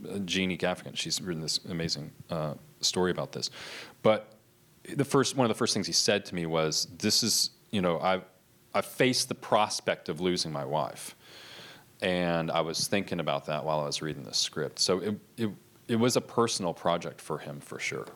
uh, 0.08 0.18
Jeannie 0.20 0.56
Gaffigan. 0.56 0.96
She's 0.96 1.20
written 1.20 1.42
this 1.42 1.58
amazing 1.68 2.12
uh, 2.30 2.54
story 2.80 3.10
about 3.10 3.32
this, 3.32 3.50
but 4.02 4.32
the 4.94 5.04
first 5.04 5.36
one 5.36 5.44
of 5.44 5.48
the 5.48 5.58
first 5.58 5.74
things 5.74 5.86
he 5.86 5.92
said 5.92 6.24
to 6.26 6.34
me 6.34 6.46
was, 6.46 6.86
"This 6.98 7.22
is 7.22 7.50
you 7.72 7.82
know 7.82 7.98
I 7.98 8.22
I 8.72 8.82
faced 8.82 9.28
the 9.28 9.34
prospect 9.34 10.08
of 10.08 10.20
losing 10.20 10.52
my 10.52 10.64
wife." 10.64 11.15
And 12.02 12.50
I 12.50 12.60
was 12.60 12.88
thinking 12.88 13.20
about 13.20 13.46
that 13.46 13.64
while 13.64 13.80
I 13.80 13.86
was 13.86 14.02
reading 14.02 14.22
the 14.22 14.34
script. 14.34 14.78
So 14.78 14.98
it, 14.98 15.18
it, 15.36 15.50
it 15.88 15.96
was 15.96 16.16
a 16.16 16.20
personal 16.20 16.74
project 16.74 17.20
for 17.20 17.38
him 17.38 17.60
for 17.60 17.78
sure. 17.78 18.06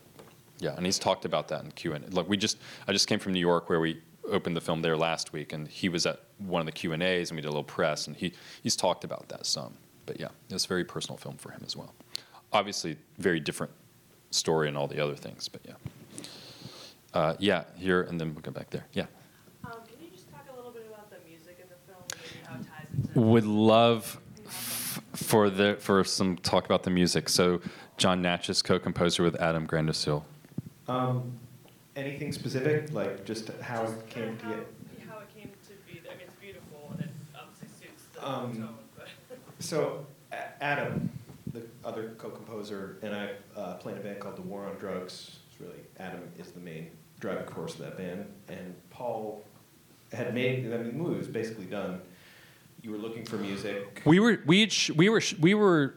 Yeah, 0.58 0.74
and 0.76 0.84
he's 0.84 0.98
talked 0.98 1.24
about 1.24 1.48
that 1.48 1.64
in 1.64 1.70
Q 1.72 1.94
and 1.94 2.04
A. 2.04 2.08
Look, 2.08 2.28
we 2.28 2.36
just 2.36 2.58
I 2.86 2.92
just 2.92 3.08
came 3.08 3.18
from 3.18 3.32
New 3.32 3.40
York 3.40 3.70
where 3.70 3.80
we 3.80 4.02
opened 4.30 4.56
the 4.56 4.60
film 4.60 4.82
there 4.82 4.96
last 4.96 5.32
week, 5.32 5.54
and 5.54 5.66
he 5.66 5.88
was 5.88 6.04
at 6.04 6.20
one 6.38 6.60
of 6.60 6.66
the 6.66 6.72
Q 6.72 6.92
and 6.92 7.02
A's, 7.02 7.30
and 7.30 7.36
we 7.36 7.40
did 7.40 7.48
a 7.48 7.50
little 7.50 7.64
press, 7.64 8.06
and 8.06 8.14
he 8.14 8.34
he's 8.62 8.76
talked 8.76 9.02
about 9.02 9.28
that 9.30 9.46
some. 9.46 9.74
But 10.04 10.20
yeah, 10.20 10.28
it 10.48 10.52
was 10.52 10.66
a 10.66 10.68
very 10.68 10.84
personal 10.84 11.16
film 11.16 11.36
for 11.38 11.50
him 11.50 11.62
as 11.64 11.76
well. 11.76 11.94
Obviously, 12.52 12.98
very 13.18 13.40
different 13.40 13.72
story 14.30 14.68
and 14.68 14.76
all 14.76 14.86
the 14.86 15.02
other 15.02 15.16
things, 15.16 15.48
but 15.48 15.62
yeah. 15.66 15.74
Uh, 17.14 17.34
yeah, 17.38 17.64
here 17.76 18.02
and 18.02 18.20
then 18.20 18.34
we'll 18.34 18.42
go 18.42 18.50
back 18.50 18.70
there. 18.70 18.84
Yeah. 18.92 19.06
Um, 19.64 19.72
can 19.88 20.04
you 20.04 20.10
just 20.12 20.30
talk 20.30 20.46
a 20.52 20.56
little 20.56 20.70
bit 20.70 20.86
about 20.86 21.10
the 21.10 21.16
music 21.28 21.58
in 21.60 21.68
the 21.68 21.92
film, 21.92 22.04
maybe 22.12 22.44
how 22.46 22.54
it 22.54 22.66
ties 22.68 22.86
into? 22.94 23.09
Would 23.20 23.44
love 23.44 24.18
f- 24.46 25.02
for 25.12 25.50
the 25.50 25.76
for 25.78 26.02
some 26.04 26.36
talk 26.38 26.64
about 26.64 26.84
the 26.84 26.90
music. 26.90 27.28
So 27.28 27.60
Jon 27.98 28.22
Natchez, 28.22 28.62
co-composer 28.62 29.22
with 29.22 29.36
Adam 29.38 29.66
Granduciel. 29.66 30.22
Um, 30.88 31.30
anything 31.96 32.32
specific, 32.32 32.90
like 32.94 33.26
just 33.26 33.50
how 33.60 33.82
Just 33.82 33.98
it 33.98 34.08
came 34.08 34.24
kind 34.24 34.40
to 34.40 34.46
of 34.46 34.50
get? 34.56 34.66
how, 35.06 35.14
how 35.16 35.20
it 35.20 35.28
came 35.36 35.50
to 35.50 35.92
be. 35.92 36.00
I 36.08 36.12
mean, 36.16 36.22
it's 36.28 36.34
beautiful 36.40 36.88
and 36.92 37.02
it 37.02 37.10
obviously 37.38 37.68
suits 37.78 38.04
the 38.14 38.26
Um, 38.26 38.54
tone, 38.56 38.68
but. 38.96 39.08
So 39.58 40.06
A- 40.32 40.64
Adam, 40.64 41.10
the 41.52 41.60
other 41.84 42.14
co-composer, 42.16 42.96
and 43.02 43.14
I 43.14 43.32
uh, 43.54 43.74
play 43.74 43.92
in 43.92 43.98
a 43.98 44.02
band 44.02 44.20
called 44.20 44.36
The 44.36 44.42
War 44.42 44.64
on 44.64 44.76
Drugs. 44.76 45.36
It's 45.52 45.60
really 45.60 45.80
Adam 45.98 46.20
is 46.38 46.52
the 46.52 46.60
main 46.60 46.90
driving 47.20 47.46
force 47.52 47.74
of 47.74 47.80
that 47.80 47.98
band, 47.98 48.24
and 48.48 48.74
Paul 48.88 49.44
had 50.10 50.32
made. 50.32 50.64
I 50.72 50.78
mean, 50.78 50.86
the 50.86 50.92
movie 50.94 51.18
was 51.18 51.28
basically 51.28 51.66
done. 51.66 52.00
You 52.82 52.90
were 52.92 52.98
looking 52.98 53.24
for 53.24 53.36
music. 53.36 54.02
We 54.04 54.20
were 54.20 54.40
we 54.46 54.60
had 54.60 54.72
sh- 54.72 54.90
we 54.90 55.08
were 55.08 55.20
sh- 55.20 55.34
we 55.38 55.54
were 55.54 55.94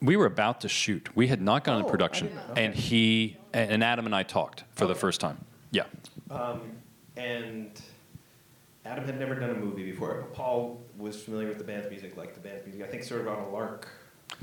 we 0.00 0.16
were 0.16 0.26
about 0.26 0.62
to 0.62 0.68
shoot. 0.68 1.08
We 1.14 1.26
had 1.26 1.42
not 1.42 1.64
gone 1.64 1.76
Oh, 1.76 1.78
into 1.80 1.90
production, 1.90 2.28
didn't 2.28 2.58
and 2.58 2.74
he 2.74 3.36
and 3.52 3.84
Adam 3.84 4.06
and 4.06 4.14
I 4.14 4.22
talked 4.22 4.64
for 4.72 4.86
the 4.86 4.94
first 4.94 5.20
time. 5.20 5.38
Yeah. 5.72 5.84
Um, 6.30 6.60
and 7.16 7.70
Adam 8.86 9.04
had 9.04 9.18
never 9.18 9.34
done 9.34 9.50
a 9.50 9.54
movie 9.54 9.84
before. 9.84 10.24
Paul 10.32 10.80
was 10.96 11.20
familiar 11.22 11.48
with 11.48 11.58
the 11.58 11.64
band's 11.64 11.90
music, 11.90 12.16
like 12.16 12.34
the 12.34 12.40
band's 12.40 12.64
music. 12.64 12.82
I 12.82 12.86
think 12.86 13.02
sort 13.02 13.20
of 13.20 13.28
on 13.28 13.38
a 13.40 13.48
lark. 13.50 13.88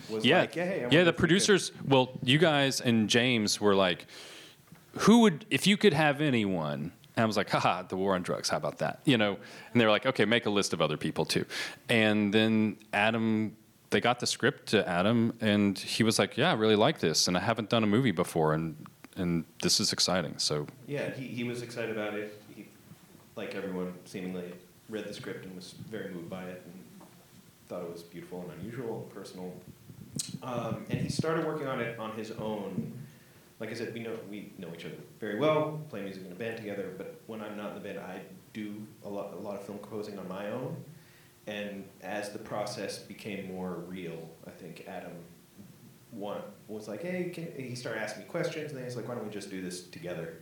Was 0.10 0.24
yeah, 0.24 0.42
like, 0.42 0.56
yeah, 0.56 0.66
hey, 0.66 0.74
I 0.74 0.78
yeah. 0.84 0.90
The 0.90 0.96
if 1.00 1.06
we 1.06 1.06
could- 1.06 1.18
producers, 1.18 1.72
well, 1.88 2.12
you 2.24 2.38
guys 2.38 2.82
and 2.82 3.10
James 3.10 3.60
were 3.60 3.74
like, 3.74 4.06
"Who 5.00 5.22
would 5.22 5.46
if 5.50 5.66
you 5.66 5.76
could 5.76 5.94
have 5.94 6.22
anyone?" 6.22 6.92
And 7.18 7.24
I 7.24 7.26
was 7.26 7.36
like, 7.36 7.50
"Haha, 7.50 7.82
the 7.82 7.98
war 7.98 8.14
on 8.14 8.22
drugs. 8.22 8.48
How 8.48 8.58
about 8.58 8.78
that?" 8.78 9.00
You 9.04 9.18
know. 9.18 9.38
And 9.72 9.82
they 9.82 9.86
were 9.86 9.92
like, 9.92 10.06
"Okay, 10.06 10.24
make 10.24 10.46
a 10.46 10.52
list 10.52 10.72
of 10.72 10.82
other 10.82 10.98
people 10.98 11.26
too." 11.26 11.46
And 11.90 12.32
then 12.32 12.78
Adam, 12.94 13.58
they 13.90 14.00
got 14.00 14.20
the 14.20 14.28
script 14.28 14.68
to 14.68 14.88
Adam, 14.88 15.34
and 15.42 15.78
he 15.80 16.04
was 16.04 16.20
like, 16.20 16.38
"Yeah, 16.38 16.52
I 16.52 16.54
really 16.54 16.76
like 16.76 17.00
this, 17.00 17.28
and 17.28 17.36
I 17.36 17.40
haven't 17.40 17.70
done 17.70 17.84
a 17.84 17.88
movie 17.88 18.12
before, 18.12 18.54
and 18.54 18.86
and 19.16 19.46
this 19.64 19.80
is 19.80 19.92
exciting." 19.92 20.36
So 20.38 20.68
Yeah, 20.88 21.10
he, 21.10 21.26
he 21.26 21.44
was 21.44 21.64
excited 21.64 21.90
about 21.90 22.14
it. 22.14 22.40
He, 22.56 22.68
like 23.36 23.56
everyone, 23.56 23.96
seemingly 24.06 24.54
read 24.88 25.06
the 25.06 25.14
script 25.14 25.44
and 25.44 25.56
was 25.56 25.74
very 25.90 26.14
moved 26.14 26.30
by 26.30 26.44
it 26.44 26.62
and 26.66 27.08
thought 27.68 27.82
it 27.82 27.92
was 27.92 28.04
beautiful 28.04 28.42
and 28.42 28.62
unusual 28.62 29.02
and 29.02 29.14
personal. 29.14 29.52
Um, 30.44 30.86
and 30.90 31.00
he 31.00 31.10
started 31.10 31.46
working 31.48 31.68
on 31.68 31.82
it 31.82 31.98
on 31.98 32.12
his 32.12 32.32
own. 32.32 32.94
Like 33.60 33.72
I 33.72 33.74
said, 33.74 33.94
we 33.94 34.02
know 34.02 34.18
we 34.30 34.54
know 34.58 34.70
each 34.74 34.86
other 34.86 34.96
very 35.20 35.40
well, 35.40 35.82
play 35.90 36.02
music 36.04 36.26
in 36.26 36.32
a 36.32 36.36
band 36.36 36.58
together. 36.58 36.94
But 36.98 37.22
when 37.28 37.42
I'm 37.42 37.58
not 37.58 37.70
in 37.70 37.76
the 37.76 37.82
band, 37.82 38.00
I 38.00 38.22
do 38.54 38.86
a 39.04 39.10
lot 39.10 39.34
a 39.34 39.38
lot 39.38 39.56
of 39.56 39.64
film 39.64 39.80
composing 39.80 40.20
on 40.20 40.28
my 40.28 40.52
own. 40.52 40.76
And 41.48 41.86
as 42.02 42.32
the 42.34 42.40
process 42.40 43.00
became 43.00 43.48
more 43.48 43.76
real, 43.88 44.30
I 44.46 44.50
think 44.52 44.86
Adam 44.88 45.14
one 46.12 46.42
was 46.68 46.88
like, 46.88 47.02
hey, 47.02 47.32
he 47.58 47.76
started 47.76 48.02
asking 48.02 48.24
me 48.24 48.30
questions, 48.30 48.72
and 48.72 48.78
then 48.78 48.86
he's 48.86 48.96
like, 48.96 49.08
why 49.08 49.16
don't 49.16 49.26
we 49.26 49.32
just 49.32 49.50
do 49.50 49.62
this 49.62 49.84
together? 49.88 50.36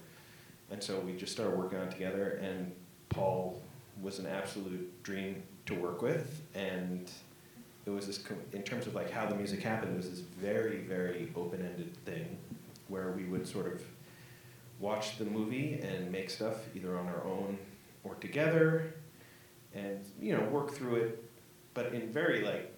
And 0.71 0.81
so 0.81 0.99
we 0.99 1.13
just 1.13 1.31
started 1.31 1.57
working 1.57 1.79
on 1.79 1.87
it 1.87 1.91
together, 1.91 2.39
and 2.41 2.71
Paul 3.09 3.61
was 4.01 4.19
an 4.19 4.25
absolute 4.25 5.03
dream 5.03 5.43
to 5.67 5.75
work 5.75 6.01
with, 6.01 6.41
and 6.53 7.09
it 7.85 7.89
was 7.89 8.07
this, 8.07 8.23
in 8.53 8.63
terms 8.63 8.87
of 8.87 8.95
like 8.95 9.11
how 9.11 9.25
the 9.27 9.35
music 9.35 9.61
happened, 9.61 9.93
it 9.93 9.97
was 9.97 10.09
this 10.09 10.19
very, 10.19 10.79
very 10.79 11.31
open-ended 11.35 11.95
thing, 12.05 12.37
where 12.87 13.11
we 13.11 13.25
would 13.25 13.47
sort 13.47 13.67
of 13.67 13.81
watch 14.79 15.17
the 15.17 15.25
movie 15.25 15.79
and 15.81 16.11
make 16.11 16.29
stuff 16.29 16.57
either 16.75 16.97
on 16.97 17.07
our 17.07 17.23
own 17.23 17.57
or 18.03 18.15
together, 18.15 18.93
and, 19.73 19.99
you 20.19 20.35
know, 20.35 20.43
work 20.49 20.71
through 20.71 20.95
it, 20.95 21.23
but 21.73 21.93
in 21.93 22.11
very 22.11 22.43
like 22.43 22.75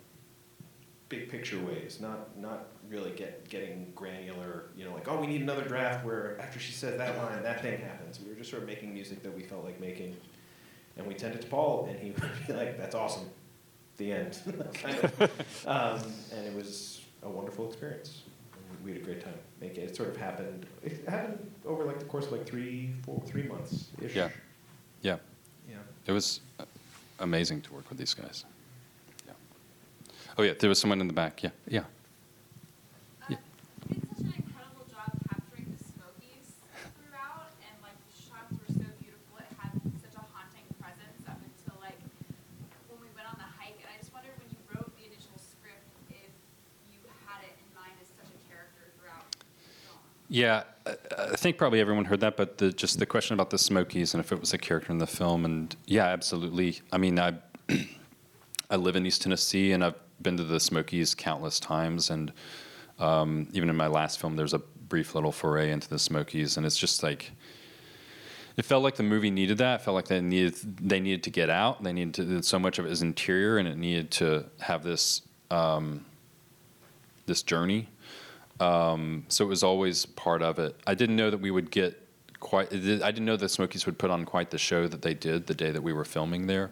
big 1.10 1.30
picture 1.30 1.60
ways, 1.60 2.00
not 2.02 2.38
not 2.38 2.68
really 2.90 3.12
get 3.12 3.48
getting 3.50 3.92
granular. 3.96 4.66
You 4.76 4.86
know, 4.86 4.94
like 4.94 5.08
oh, 5.08 5.20
we 5.20 5.28
need 5.28 5.42
another 5.42 5.64
draft 5.64 6.06
where 6.06 6.40
after 6.40 6.60
she 6.60 6.72
says 6.72 6.98
that 6.98 7.18
line, 7.18 7.44
that 7.44 7.62
thing 7.62 7.80
happens. 7.80 8.20
We 8.20 8.30
were 8.30 8.36
just 8.36 8.50
sort 8.50 8.64
of 8.64 8.68
making 8.68 8.94
music 8.94 9.24
that 9.24 9.36
we 9.36 9.44
felt 9.44 9.64
like 9.64 9.80
making, 9.80 10.16
and 10.98 11.08
we 11.08 11.18
sent 11.18 11.36
it 11.36 11.42
to 11.42 11.48
Paul, 11.48 11.88
and 11.90 12.00
he 12.00 12.12
would 12.22 12.48
be 12.48 12.54
like, 12.54 12.78
"That's 12.78 12.96
awesome." 12.96 13.30
The 13.98 14.12
end. 14.12 14.40
kind 14.74 15.04
of. 15.04 15.22
um, 15.68 16.02
and 16.34 16.46
it 16.46 16.54
was 16.54 17.02
a 17.24 17.30
wonderful 17.30 17.68
experience. 17.68 18.24
We 18.88 18.94
had 18.94 19.02
a 19.02 19.04
great 19.04 19.20
time 19.22 19.34
making 19.60 19.84
it. 19.84 19.90
It 19.90 19.96
sort 19.98 20.08
of 20.08 20.16
happened. 20.16 20.66
It 20.82 21.04
happened 21.10 21.52
over 21.66 21.84
like 21.84 22.00
the 22.00 22.06
course 22.06 22.28
of 22.28 22.32
like 22.32 22.46
three, 22.46 22.94
four, 23.04 23.22
three 23.28 23.44
months 23.44 23.88
ish. 24.02 24.16
yeah, 24.16 24.30
yeah. 25.02 25.18
Yeah. 25.70 25.76
It 26.06 26.14
was 26.14 26.40
amazing 27.20 27.64
to 27.64 27.74
work 27.74 27.90
with 27.90 27.98
these 27.98 28.14
guys. 28.14 28.46
Yeah. 29.28 29.34
Oh 30.38 30.44
yeah, 30.44 30.54
there 30.58 30.70
was 30.70 30.80
someone 30.80 31.02
in 31.02 31.08
the 31.08 31.14
back. 31.14 31.44
Yeah, 31.44 31.50
yeah. 31.68 31.84
Uh, 33.28 33.36
you 33.90 34.00
did 34.00 34.08
such 34.16 34.24
an 34.24 34.40
incredible 34.40 34.88
job 34.88 35.12
capturing 35.28 35.68
the 35.68 35.84
Smokies 35.84 36.48
throughout, 36.96 37.52
and 37.68 37.76
like 37.84 38.00
the 38.08 38.16
shots 38.16 38.56
were 38.56 38.72
so 38.72 38.88
beautiful. 39.04 39.36
It 39.44 39.52
had 39.60 39.76
such 40.00 40.16
a 40.16 40.24
haunting 40.32 40.64
presence 40.80 41.28
up 41.28 41.44
until 41.44 41.76
like 41.84 42.00
when 42.88 43.04
we 43.04 43.12
went 43.20 43.28
on 43.28 43.36
the 43.36 43.50
hike. 43.60 43.76
And 43.84 43.92
I 43.92 44.00
just 44.00 44.16
wondered 44.16 44.32
when 44.40 44.48
you 44.48 44.64
wrote 44.72 44.88
the 44.96 45.12
initial 45.12 45.36
script 45.36 45.84
if 46.08 46.32
you 46.88 47.04
had 47.28 47.44
it 47.44 47.52
in 47.60 47.68
mind 47.76 48.00
as 48.00 48.08
such 48.16 48.32
a 48.32 48.40
character 48.48 48.88
throughout 48.96 49.28
the 49.36 49.72
film. 49.84 50.00
Yeah, 50.30 50.64
I- 50.86 51.36
think 51.36 51.58
probably 51.58 51.80
everyone 51.80 52.06
heard 52.06 52.20
that, 52.22 52.36
but 52.38 52.58
the, 52.58 52.72
just 52.72 53.00
the 53.00 53.06
question 53.06 53.34
about 53.34 53.50
the 53.50 53.58
Smokies 53.58 54.14
and 54.14 54.24
if 54.24 54.32
it 54.32 54.40
was 54.40 54.54
a 54.54 54.58
character 54.58 54.92
in 54.92 54.98
the 54.98 55.08
film, 55.08 55.46
and 55.46 55.76
yeah, 55.86 56.06
absolutely. 56.06 56.82
I 56.92 56.98
mean, 56.98 57.20
I 57.20 57.36
I 58.70 58.76
live 58.76 58.96
in 58.96 59.06
East 59.06 59.22
Tennessee, 59.22 59.72
and 59.72 59.84
I've 59.84 59.96
been 60.22 60.38
to 60.38 60.44
the 60.44 60.60
Smokies 60.60 61.16
countless 61.16 61.60
times, 61.60 62.10
and 62.10 62.34
um, 63.00 63.48
even 63.54 63.70
in 63.70 63.76
my 63.76 63.88
last 63.88 64.20
film, 64.20 64.36
there's 64.36 64.54
a 64.54 64.60
brief 64.60 65.16
little 65.16 65.32
foray 65.32 65.72
into 65.72 65.88
the 65.90 66.00
Smokies, 66.00 66.58
and 66.58 66.66
it's 66.66 66.78
just 66.78 67.04
like 67.04 67.32
it 68.58 68.66
felt 68.66 68.84
like 68.84 68.96
the 68.96 69.04
movie 69.04 69.32
needed 69.32 69.60
that. 69.60 69.82
It 69.82 69.84
felt 69.84 69.96
like 69.96 70.08
they 70.08 70.20
needed 70.20 70.56
they 70.82 71.00
needed 71.00 71.24
to 71.24 71.30
get 71.30 71.50
out. 71.50 71.84
They 71.84 71.94
needed 71.94 72.14
to. 72.16 72.44
So 72.44 72.60
much 72.60 72.80
of 72.80 72.86
it 72.86 72.92
is 72.92 73.02
interior, 73.02 73.58
and 73.60 73.68
it 73.68 73.78
needed 73.78 74.12
to 74.12 74.46
have 74.60 74.84
this 74.84 75.22
um, 75.52 76.06
this 77.28 77.44
journey. 77.44 77.88
Um, 78.60 79.26
so 79.28 79.46
it 79.46 79.48
was 79.48 79.64
always 79.64 80.06
part 80.06 80.42
of 80.42 80.60
it. 80.60 80.76
I 80.88 80.96
didn't 80.96 81.16
know 81.16 81.30
that 81.30 81.40
we 81.40 81.52
would 81.52 81.70
get 81.72 82.02
quite. 82.40 82.72
I 82.74 82.78
didn't 83.12 83.26
know 83.26 83.38
the 83.38 83.50
Smokies 83.50 83.86
would 83.86 83.98
put 83.98 84.10
on 84.10 84.26
quite 84.26 84.50
the 84.50 84.58
show 84.58 84.88
that 84.88 85.02
they 85.02 85.14
did 85.14 85.48
the 85.48 85.54
day 85.54 85.72
that 85.72 85.82
we 85.82 85.94
were 85.94 86.06
filming 86.06 86.48
there. 86.48 86.72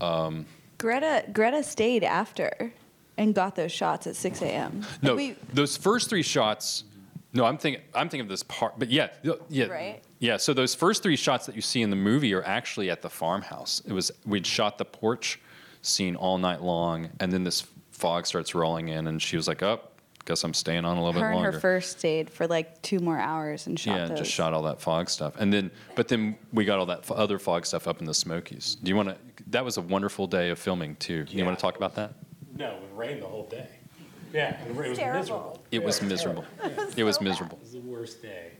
Um, 0.00 0.46
Greta 0.78 1.24
Greta 1.32 1.62
stayed 1.62 2.04
after 2.04 2.72
and 3.16 3.34
got 3.34 3.56
those 3.56 3.72
shots 3.72 4.06
at 4.06 4.14
6 4.14 4.42
a.m. 4.42 4.84
No, 5.00 5.14
we- 5.14 5.36
those 5.54 5.76
first 5.76 6.10
three 6.10 6.22
shots. 6.22 6.84
No, 7.32 7.44
I'm 7.44 7.56
thinking. 7.58 7.82
I'm 7.94 8.08
thinking 8.08 8.26
of 8.26 8.28
this 8.28 8.42
part. 8.42 8.78
But 8.78 8.90
yeah, 8.90 9.08
yeah, 9.48 9.66
Right. 9.66 10.02
yeah. 10.18 10.36
So 10.36 10.52
those 10.54 10.74
first 10.74 11.02
three 11.02 11.16
shots 11.16 11.46
that 11.46 11.54
you 11.54 11.62
see 11.62 11.82
in 11.82 11.90
the 11.90 11.96
movie 11.96 12.32
are 12.34 12.42
actually 12.44 12.90
at 12.90 13.02
the 13.02 13.10
farmhouse. 13.10 13.80
It 13.86 13.92
was 13.92 14.10
we'd 14.26 14.46
shot 14.46 14.76
the 14.78 14.84
porch 14.84 15.40
scene 15.82 16.16
all 16.16 16.36
night 16.38 16.62
long, 16.62 17.10
and 17.20 17.32
then 17.32 17.44
this 17.44 17.66
fog 17.90 18.26
starts 18.26 18.54
rolling 18.54 18.88
in, 18.88 19.06
and 19.06 19.20
she 19.20 19.36
was 19.36 19.48
like, 19.48 19.62
"Up, 19.62 19.95
guess 20.26 20.44
I'm 20.44 20.52
staying 20.52 20.84
on 20.84 20.98
a 20.98 21.02
little 21.04 21.14
her 21.14 21.20
bit 21.20 21.26
and 21.26 21.34
longer." 21.36 21.52
her 21.52 21.60
first 21.60 21.98
stayed 21.98 22.28
for 22.28 22.46
like 22.46 22.82
two 22.82 22.98
more 23.00 23.18
hours 23.18 23.66
and 23.66 23.78
shot 23.80 23.96
yeah, 23.96 24.06
those. 24.06 24.18
just 24.18 24.30
shot 24.30 24.52
all 24.52 24.62
that 24.64 24.80
fog 24.82 25.08
stuff, 25.08 25.34
and 25.38 25.50
then 25.52 25.70
but 25.94 26.08
then 26.08 26.36
we 26.52 26.66
got 26.66 26.78
all 26.78 26.86
that 26.86 26.98
f- 26.98 27.12
other 27.12 27.38
fog 27.38 27.64
stuff 27.64 27.88
up 27.88 28.00
in 28.00 28.06
the 28.06 28.12
Smokies. 28.14 28.74
Do 28.82 28.90
you 28.90 28.96
want 28.96 29.08
to? 29.08 29.16
That 29.50 29.64
was 29.64 29.78
a 29.78 29.80
wonderful 29.82 30.26
day 30.26 30.50
of 30.50 30.58
filming 30.58 30.96
too. 30.96 31.24
You 31.30 31.44
want 31.46 31.56
to 31.58 31.62
talk 31.62 31.76
about 31.76 31.94
that? 31.94 32.12
No, 32.58 32.72
it 32.72 32.80
rained 32.94 33.22
the 33.22 33.26
whole 33.26 33.46
day. 33.46 33.68
Yeah, 34.32 34.60
it 34.64 34.74
was 34.74 34.98
terrible. 34.98 35.20
miserable. 35.20 35.62
It 35.70 35.82
was 35.82 36.02
Yeah, 36.02 36.08
miserable. 36.08 36.44
terrible. 36.60 36.84
It 36.96 37.04
was 37.04 37.20
miserable. 37.28 37.56
It 37.58 37.62
was 37.62 37.72
the 37.72 37.80
worst 37.80 38.20
day. 38.22 38.50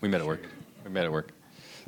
We 0.00 0.08
made 0.08 0.20
it 0.22 0.26
work. 0.26 0.46
We 0.84 0.90
made 0.90 1.04
it 1.04 1.12
work. 1.12 1.30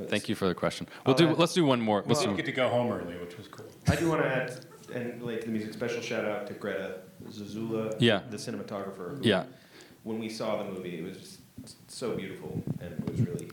Thank 0.09 0.29
you 0.29 0.35
for 0.35 0.47
the 0.47 0.55
question. 0.55 0.87
We'll 1.07 1.15
do. 1.17 1.31
Let's 1.35 1.55
do 1.55 1.65
one 1.65 1.81
more. 1.81 2.05
Let's 2.07 2.21
We 2.21 2.27
do. 2.33 2.37
get 2.37 2.47
to 2.47 2.53
go 2.53 2.69
home 2.69 2.93
early, 2.93 3.17
which 3.17 3.39
was 3.39 3.49
cool. 3.49 3.65
I 3.89 3.97
do 3.97 4.09
want 4.11 4.21
to 4.23 4.29
add, 4.29 4.61
and 4.95 5.23
like 5.23 5.41
the 5.43 5.49
music, 5.49 5.73
special 5.73 6.03
shout 6.03 6.27
out 6.27 6.47
to 6.49 6.53
Greta 6.53 6.99
Zozula, 7.31 7.95
Yeah. 8.01 8.21
the 8.31 8.37
cinematographer. 8.37 9.19
who, 9.19 9.23
Yeah. 9.29 9.45
When 10.05 10.19
we 10.19 10.29
saw 10.29 10.63
the 10.63 10.71
movie, 10.71 10.99
it 10.99 11.05
was 11.05 11.17
just 11.17 11.41
so 11.91 12.15
beautiful, 12.17 12.63
and 12.81 12.93
it 12.93 13.11
was 13.11 13.21
really 13.23 13.51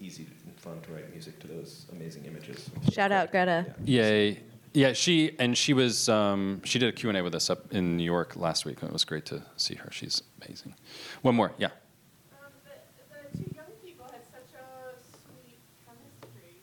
easy 0.00 0.26
and 0.46 0.58
fun 0.58 0.80
to 0.82 0.92
write 0.92 1.10
music 1.12 1.38
to 1.40 1.46
those 1.46 1.86
amazing 1.92 2.24
images. 2.24 2.68
Shout 2.92 3.12
out 3.12 3.30
Greta. 3.30 3.74
Yeah. 3.84 4.02
Yay. 4.02 4.40
Yeah, 4.72 4.92
she 4.92 5.34
and 5.38 5.56
she 5.56 5.72
was 5.72 6.08
um, 6.10 6.60
she 6.64 6.78
did 6.78 6.88
a 6.90 6.92
Q&A 6.92 7.22
with 7.22 7.34
us 7.34 7.48
up 7.48 7.72
in 7.72 7.96
New 7.96 8.04
York 8.04 8.36
last 8.36 8.64
week. 8.66 8.82
and 8.82 8.90
It 8.90 8.92
was 8.92 9.04
great 9.04 9.24
to 9.26 9.42
see 9.56 9.74
her. 9.76 9.88
She's 9.90 10.22
amazing. 10.42 10.74
One 11.22 11.34
more, 11.34 11.52
yeah. 11.56 11.66
Um, 11.66 12.50
the, 12.64 12.76
the 13.08 13.38
two 13.38 13.50
young 13.56 13.72
people 13.82 14.04
had 14.04 14.20
such 14.28 14.52
a 14.52 15.00
sweet 15.00 15.60
chemistry. 15.86 16.60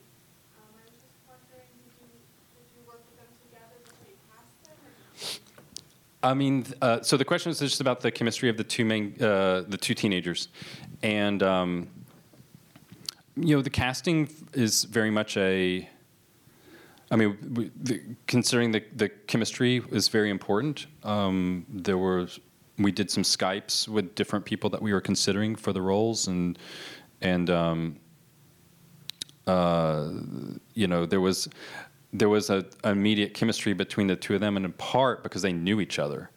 Um, 0.54 0.68
I 0.78 0.86
was 0.86 0.94
just 0.94 1.16
wondering, 1.26 1.66
did 1.74 2.06
you, 2.06 2.22
did 2.54 2.66
you 2.70 2.86
work 2.86 3.02
with 3.08 3.18
them 3.18 3.30
together 3.42 3.82
before 3.82 4.06
you 4.06 4.18
cast 4.30 4.52
them? 4.62 4.78
Or 4.78 4.94
did 4.94 5.90
you 5.90 6.13
I 6.24 6.32
mean, 6.32 6.64
uh, 6.80 7.02
so 7.02 7.18
the 7.18 7.24
question 7.24 7.50
is 7.52 7.58
just 7.58 7.82
about 7.82 8.00
the 8.00 8.10
chemistry 8.10 8.48
of 8.48 8.56
the 8.56 8.64
two 8.64 8.86
main, 8.86 9.14
uh, 9.20 9.62
the 9.68 9.76
two 9.76 9.92
teenagers, 9.92 10.48
and 11.02 11.42
um, 11.42 11.88
you 13.36 13.54
know, 13.54 13.60
the 13.60 13.68
casting 13.68 14.30
is 14.54 14.84
very 14.84 15.10
much 15.10 15.36
a. 15.36 15.86
I 17.10 17.16
mean, 17.16 17.36
we, 17.52 17.70
the, 17.76 18.00
considering 18.26 18.72
the 18.72 18.82
the 18.96 19.10
chemistry 19.10 19.82
is 19.92 20.08
very 20.08 20.30
important. 20.30 20.86
Um, 21.02 21.66
there 21.68 21.98
were 21.98 22.26
we 22.78 22.90
did 22.90 23.10
some 23.10 23.22
Skypes 23.22 23.86
with 23.86 24.14
different 24.14 24.46
people 24.46 24.70
that 24.70 24.80
we 24.80 24.94
were 24.94 25.02
considering 25.02 25.54
for 25.54 25.74
the 25.74 25.82
roles, 25.82 26.26
and 26.26 26.58
and 27.20 27.50
um, 27.50 28.00
uh, 29.46 30.08
you 30.72 30.86
know, 30.86 31.04
there 31.04 31.20
was 31.20 31.48
there 32.14 32.28
was 32.28 32.48
a 32.48 32.64
an 32.84 32.92
immediate 32.92 33.34
chemistry 33.34 33.74
between 33.74 34.06
the 34.06 34.16
two 34.16 34.34
of 34.34 34.40
them, 34.40 34.56
and 34.56 34.64
in 34.64 34.72
part 34.72 35.22
because 35.22 35.42
they 35.42 35.52
knew 35.52 35.80
each 35.80 35.98
other. 35.98 36.30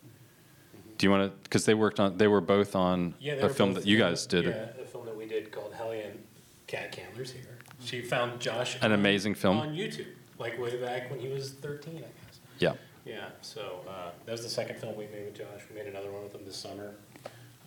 Do 0.97 1.05
you 1.05 1.11
want 1.11 1.31
to? 1.31 1.37
Because 1.43 1.65
they 1.65 1.75
worked 1.75 1.99
on, 1.99 2.17
they 2.17 2.27
were 2.27 2.41
both 2.41 2.75
on 2.75 3.13
Yeah, 3.19 3.35
they 3.35 3.41
a 3.41 3.43
were 3.47 3.53
film 3.53 3.73
both 3.73 3.83
that 3.83 3.89
you 3.89 3.97
guys 3.99 4.25
did. 4.25 4.45
Yeah, 4.45 4.69
a 4.81 4.85
film 4.85 5.05
that 5.05 5.15
we 5.15 5.27
did 5.27 5.51
called 5.51 5.73
Hellion 5.73 6.17
Kat 6.65 6.91
Candler's 6.91 7.31
here. 7.31 7.43
She 7.85 8.01
found 8.01 8.39
Josh. 8.41 8.75
An 8.77 8.85
on- 8.85 8.91
amazing 8.93 9.35
film. 9.35 9.59
on 9.59 9.75
YouTube, 9.75 10.07
like 10.39 10.59
way 10.59 10.81
back 10.81 11.11
when 11.11 11.19
he 11.19 11.27
was 11.27 11.51
13, 11.51 11.97
I 11.97 11.99
guess. 11.99 12.39
Yeah. 12.57 12.73
Yeah, 13.05 13.29
so 13.41 13.81
uh, 13.87 14.09
that 14.25 14.31
was 14.31 14.41
the 14.43 14.49
second 14.49 14.79
film 14.79 14.97
we 14.97 15.05
made 15.05 15.23
with 15.25 15.37
Josh. 15.37 15.61
We 15.69 15.75
made 15.79 15.87
another 15.87 16.11
one 16.11 16.23
with 16.23 16.33
him 16.35 16.43
this 16.43 16.57
summer. 16.57 16.95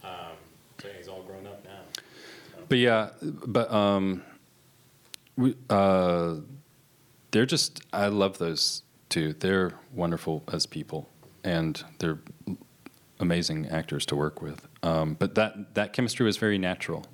Um, 0.04 0.36
so 0.82 0.88
he's 0.98 1.08
all 1.08 1.22
grown 1.22 1.46
up 1.46 1.64
now. 1.64 1.80
But 2.68 2.76
yeah, 2.78 3.10
but 3.22 3.72
um, 3.72 4.22
we 5.36 5.54
uh, 5.70 6.34
they're 7.30 7.46
just 7.46 7.82
I 7.92 8.08
love 8.08 8.38
those 8.38 8.82
two. 9.08 9.32
They're 9.34 9.72
wonderful 9.92 10.42
as 10.52 10.66
people, 10.66 11.08
and 11.44 11.82
they're 11.98 12.18
amazing 13.18 13.68
actors 13.68 14.06
to 14.06 14.16
work 14.16 14.42
with. 14.42 14.66
Um, 14.82 15.14
but 15.14 15.34
that 15.34 15.74
that 15.74 15.92
chemistry 15.92 16.24
was 16.24 16.36
very 16.36 16.58
natural. 16.58 17.04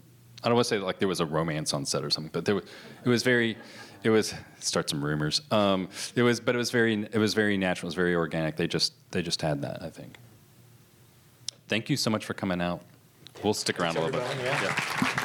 I 0.42 0.48
don't 0.48 0.54
want 0.54 0.66
to 0.66 0.74
say 0.74 0.78
like 0.78 0.98
there 0.98 1.08
was 1.08 1.20
a 1.20 1.26
romance 1.26 1.74
on 1.74 1.84
set 1.84 2.04
or 2.04 2.10
something, 2.10 2.30
but 2.32 2.44
there 2.44 2.54
was 2.54 2.64
it 3.04 3.08
was 3.08 3.22
very 3.22 3.56
it 4.02 4.10
was 4.10 4.34
start 4.60 4.88
some 4.88 5.04
rumors. 5.04 5.42
Um, 5.50 5.88
it 6.14 6.22
was 6.22 6.40
but 6.40 6.54
it 6.54 6.58
was 6.58 6.70
very 6.70 6.94
it 7.12 7.18
was 7.18 7.34
very 7.34 7.56
natural. 7.56 7.86
It 7.86 7.90
was 7.90 7.94
very 7.94 8.14
organic. 8.14 8.56
They 8.56 8.68
just 8.68 8.92
they 9.10 9.22
just 9.22 9.42
had 9.42 9.62
that. 9.62 9.82
I 9.82 9.90
think. 9.90 10.18
Thank 11.68 11.90
you 11.90 11.96
so 11.96 12.10
much 12.10 12.24
for 12.24 12.34
coming 12.34 12.60
out. 12.60 12.82
We'll 13.42 13.54
stick 13.54 13.80
around 13.80 13.96
a 13.96 14.00
little 14.00 14.20
bit. 14.20 14.22
everybody, 14.30 14.64
yeah. 14.64 15.22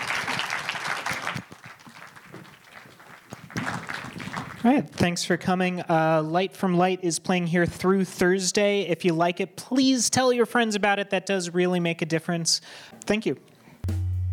All 4.63 4.71
right, 4.71 4.88
thanks 4.88 5.26
for 5.26 5.38
coming. 5.38 5.82
Uh, 5.82 6.21
Light 6.24 6.56
from 6.56 6.78
Light 6.78 7.00
is 7.02 7.17
playing 7.17 7.47
here 7.47 7.65
through 7.65 8.06
Thursday. 8.06 8.82
If 8.82 9.04
you 9.04 9.13
like 9.13 9.39
it, 9.39 9.56
please 9.56 10.12
tell 10.12 10.32
your 10.32 10.45
friends 10.45 10.76
about 10.76 11.00
it. 11.00 11.10
That 11.10 11.26
does 11.26 11.50
really 11.50 11.80
make 11.80 12.04
a 12.04 12.06
difference. 12.06 12.62
Thank 13.06 13.26
you. 13.26 13.39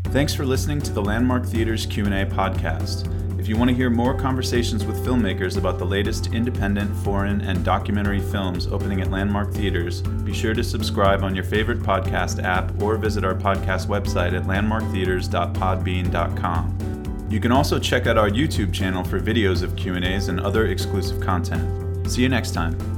Thanks 0.04 0.34
for 0.34 0.44
listening 0.44 0.82
to 0.82 0.92
the 0.92 1.00
Landmark 1.02 1.46
Theater's 1.46 1.86
Q&A 1.86 2.26
podcast. 2.26 3.10
If 3.40 3.48
you 3.48 3.56
want 3.56 3.70
to 3.70 3.76
hear 3.76 3.88
more 3.88 4.18
conversations 4.18 4.84
with 4.84 5.02
filmmakers 5.06 5.56
about 5.56 5.78
the 5.78 5.86
latest 5.86 6.34
independent, 6.34 6.94
foreign, 7.04 7.40
and 7.40 7.64
documentary 7.64 8.20
films 8.20 8.66
opening 8.66 9.00
at 9.00 9.10
Landmark 9.10 9.54
Theaters, 9.54 10.02
be 10.02 10.34
sure 10.34 10.52
to 10.52 10.64
subscribe 10.64 11.22
on 11.22 11.34
your 11.34 11.44
favorite 11.44 11.78
podcast 11.78 12.42
app 12.42 12.82
or 12.82 12.98
visit 12.98 13.24
our 13.24 13.34
podcast 13.34 13.86
website 13.86 14.34
at 14.34 14.44
landmarktheaters.podbean.com. 14.44 16.97
You 17.30 17.40
can 17.40 17.52
also 17.52 17.78
check 17.78 18.06
out 18.06 18.16
our 18.16 18.30
YouTube 18.30 18.72
channel 18.72 19.04
for 19.04 19.20
videos 19.20 19.62
of 19.62 19.76
Q&As 19.76 20.28
and 20.28 20.40
other 20.40 20.68
exclusive 20.68 21.20
content. 21.20 22.10
See 22.10 22.22
you 22.22 22.28
next 22.28 22.52
time. 22.52 22.97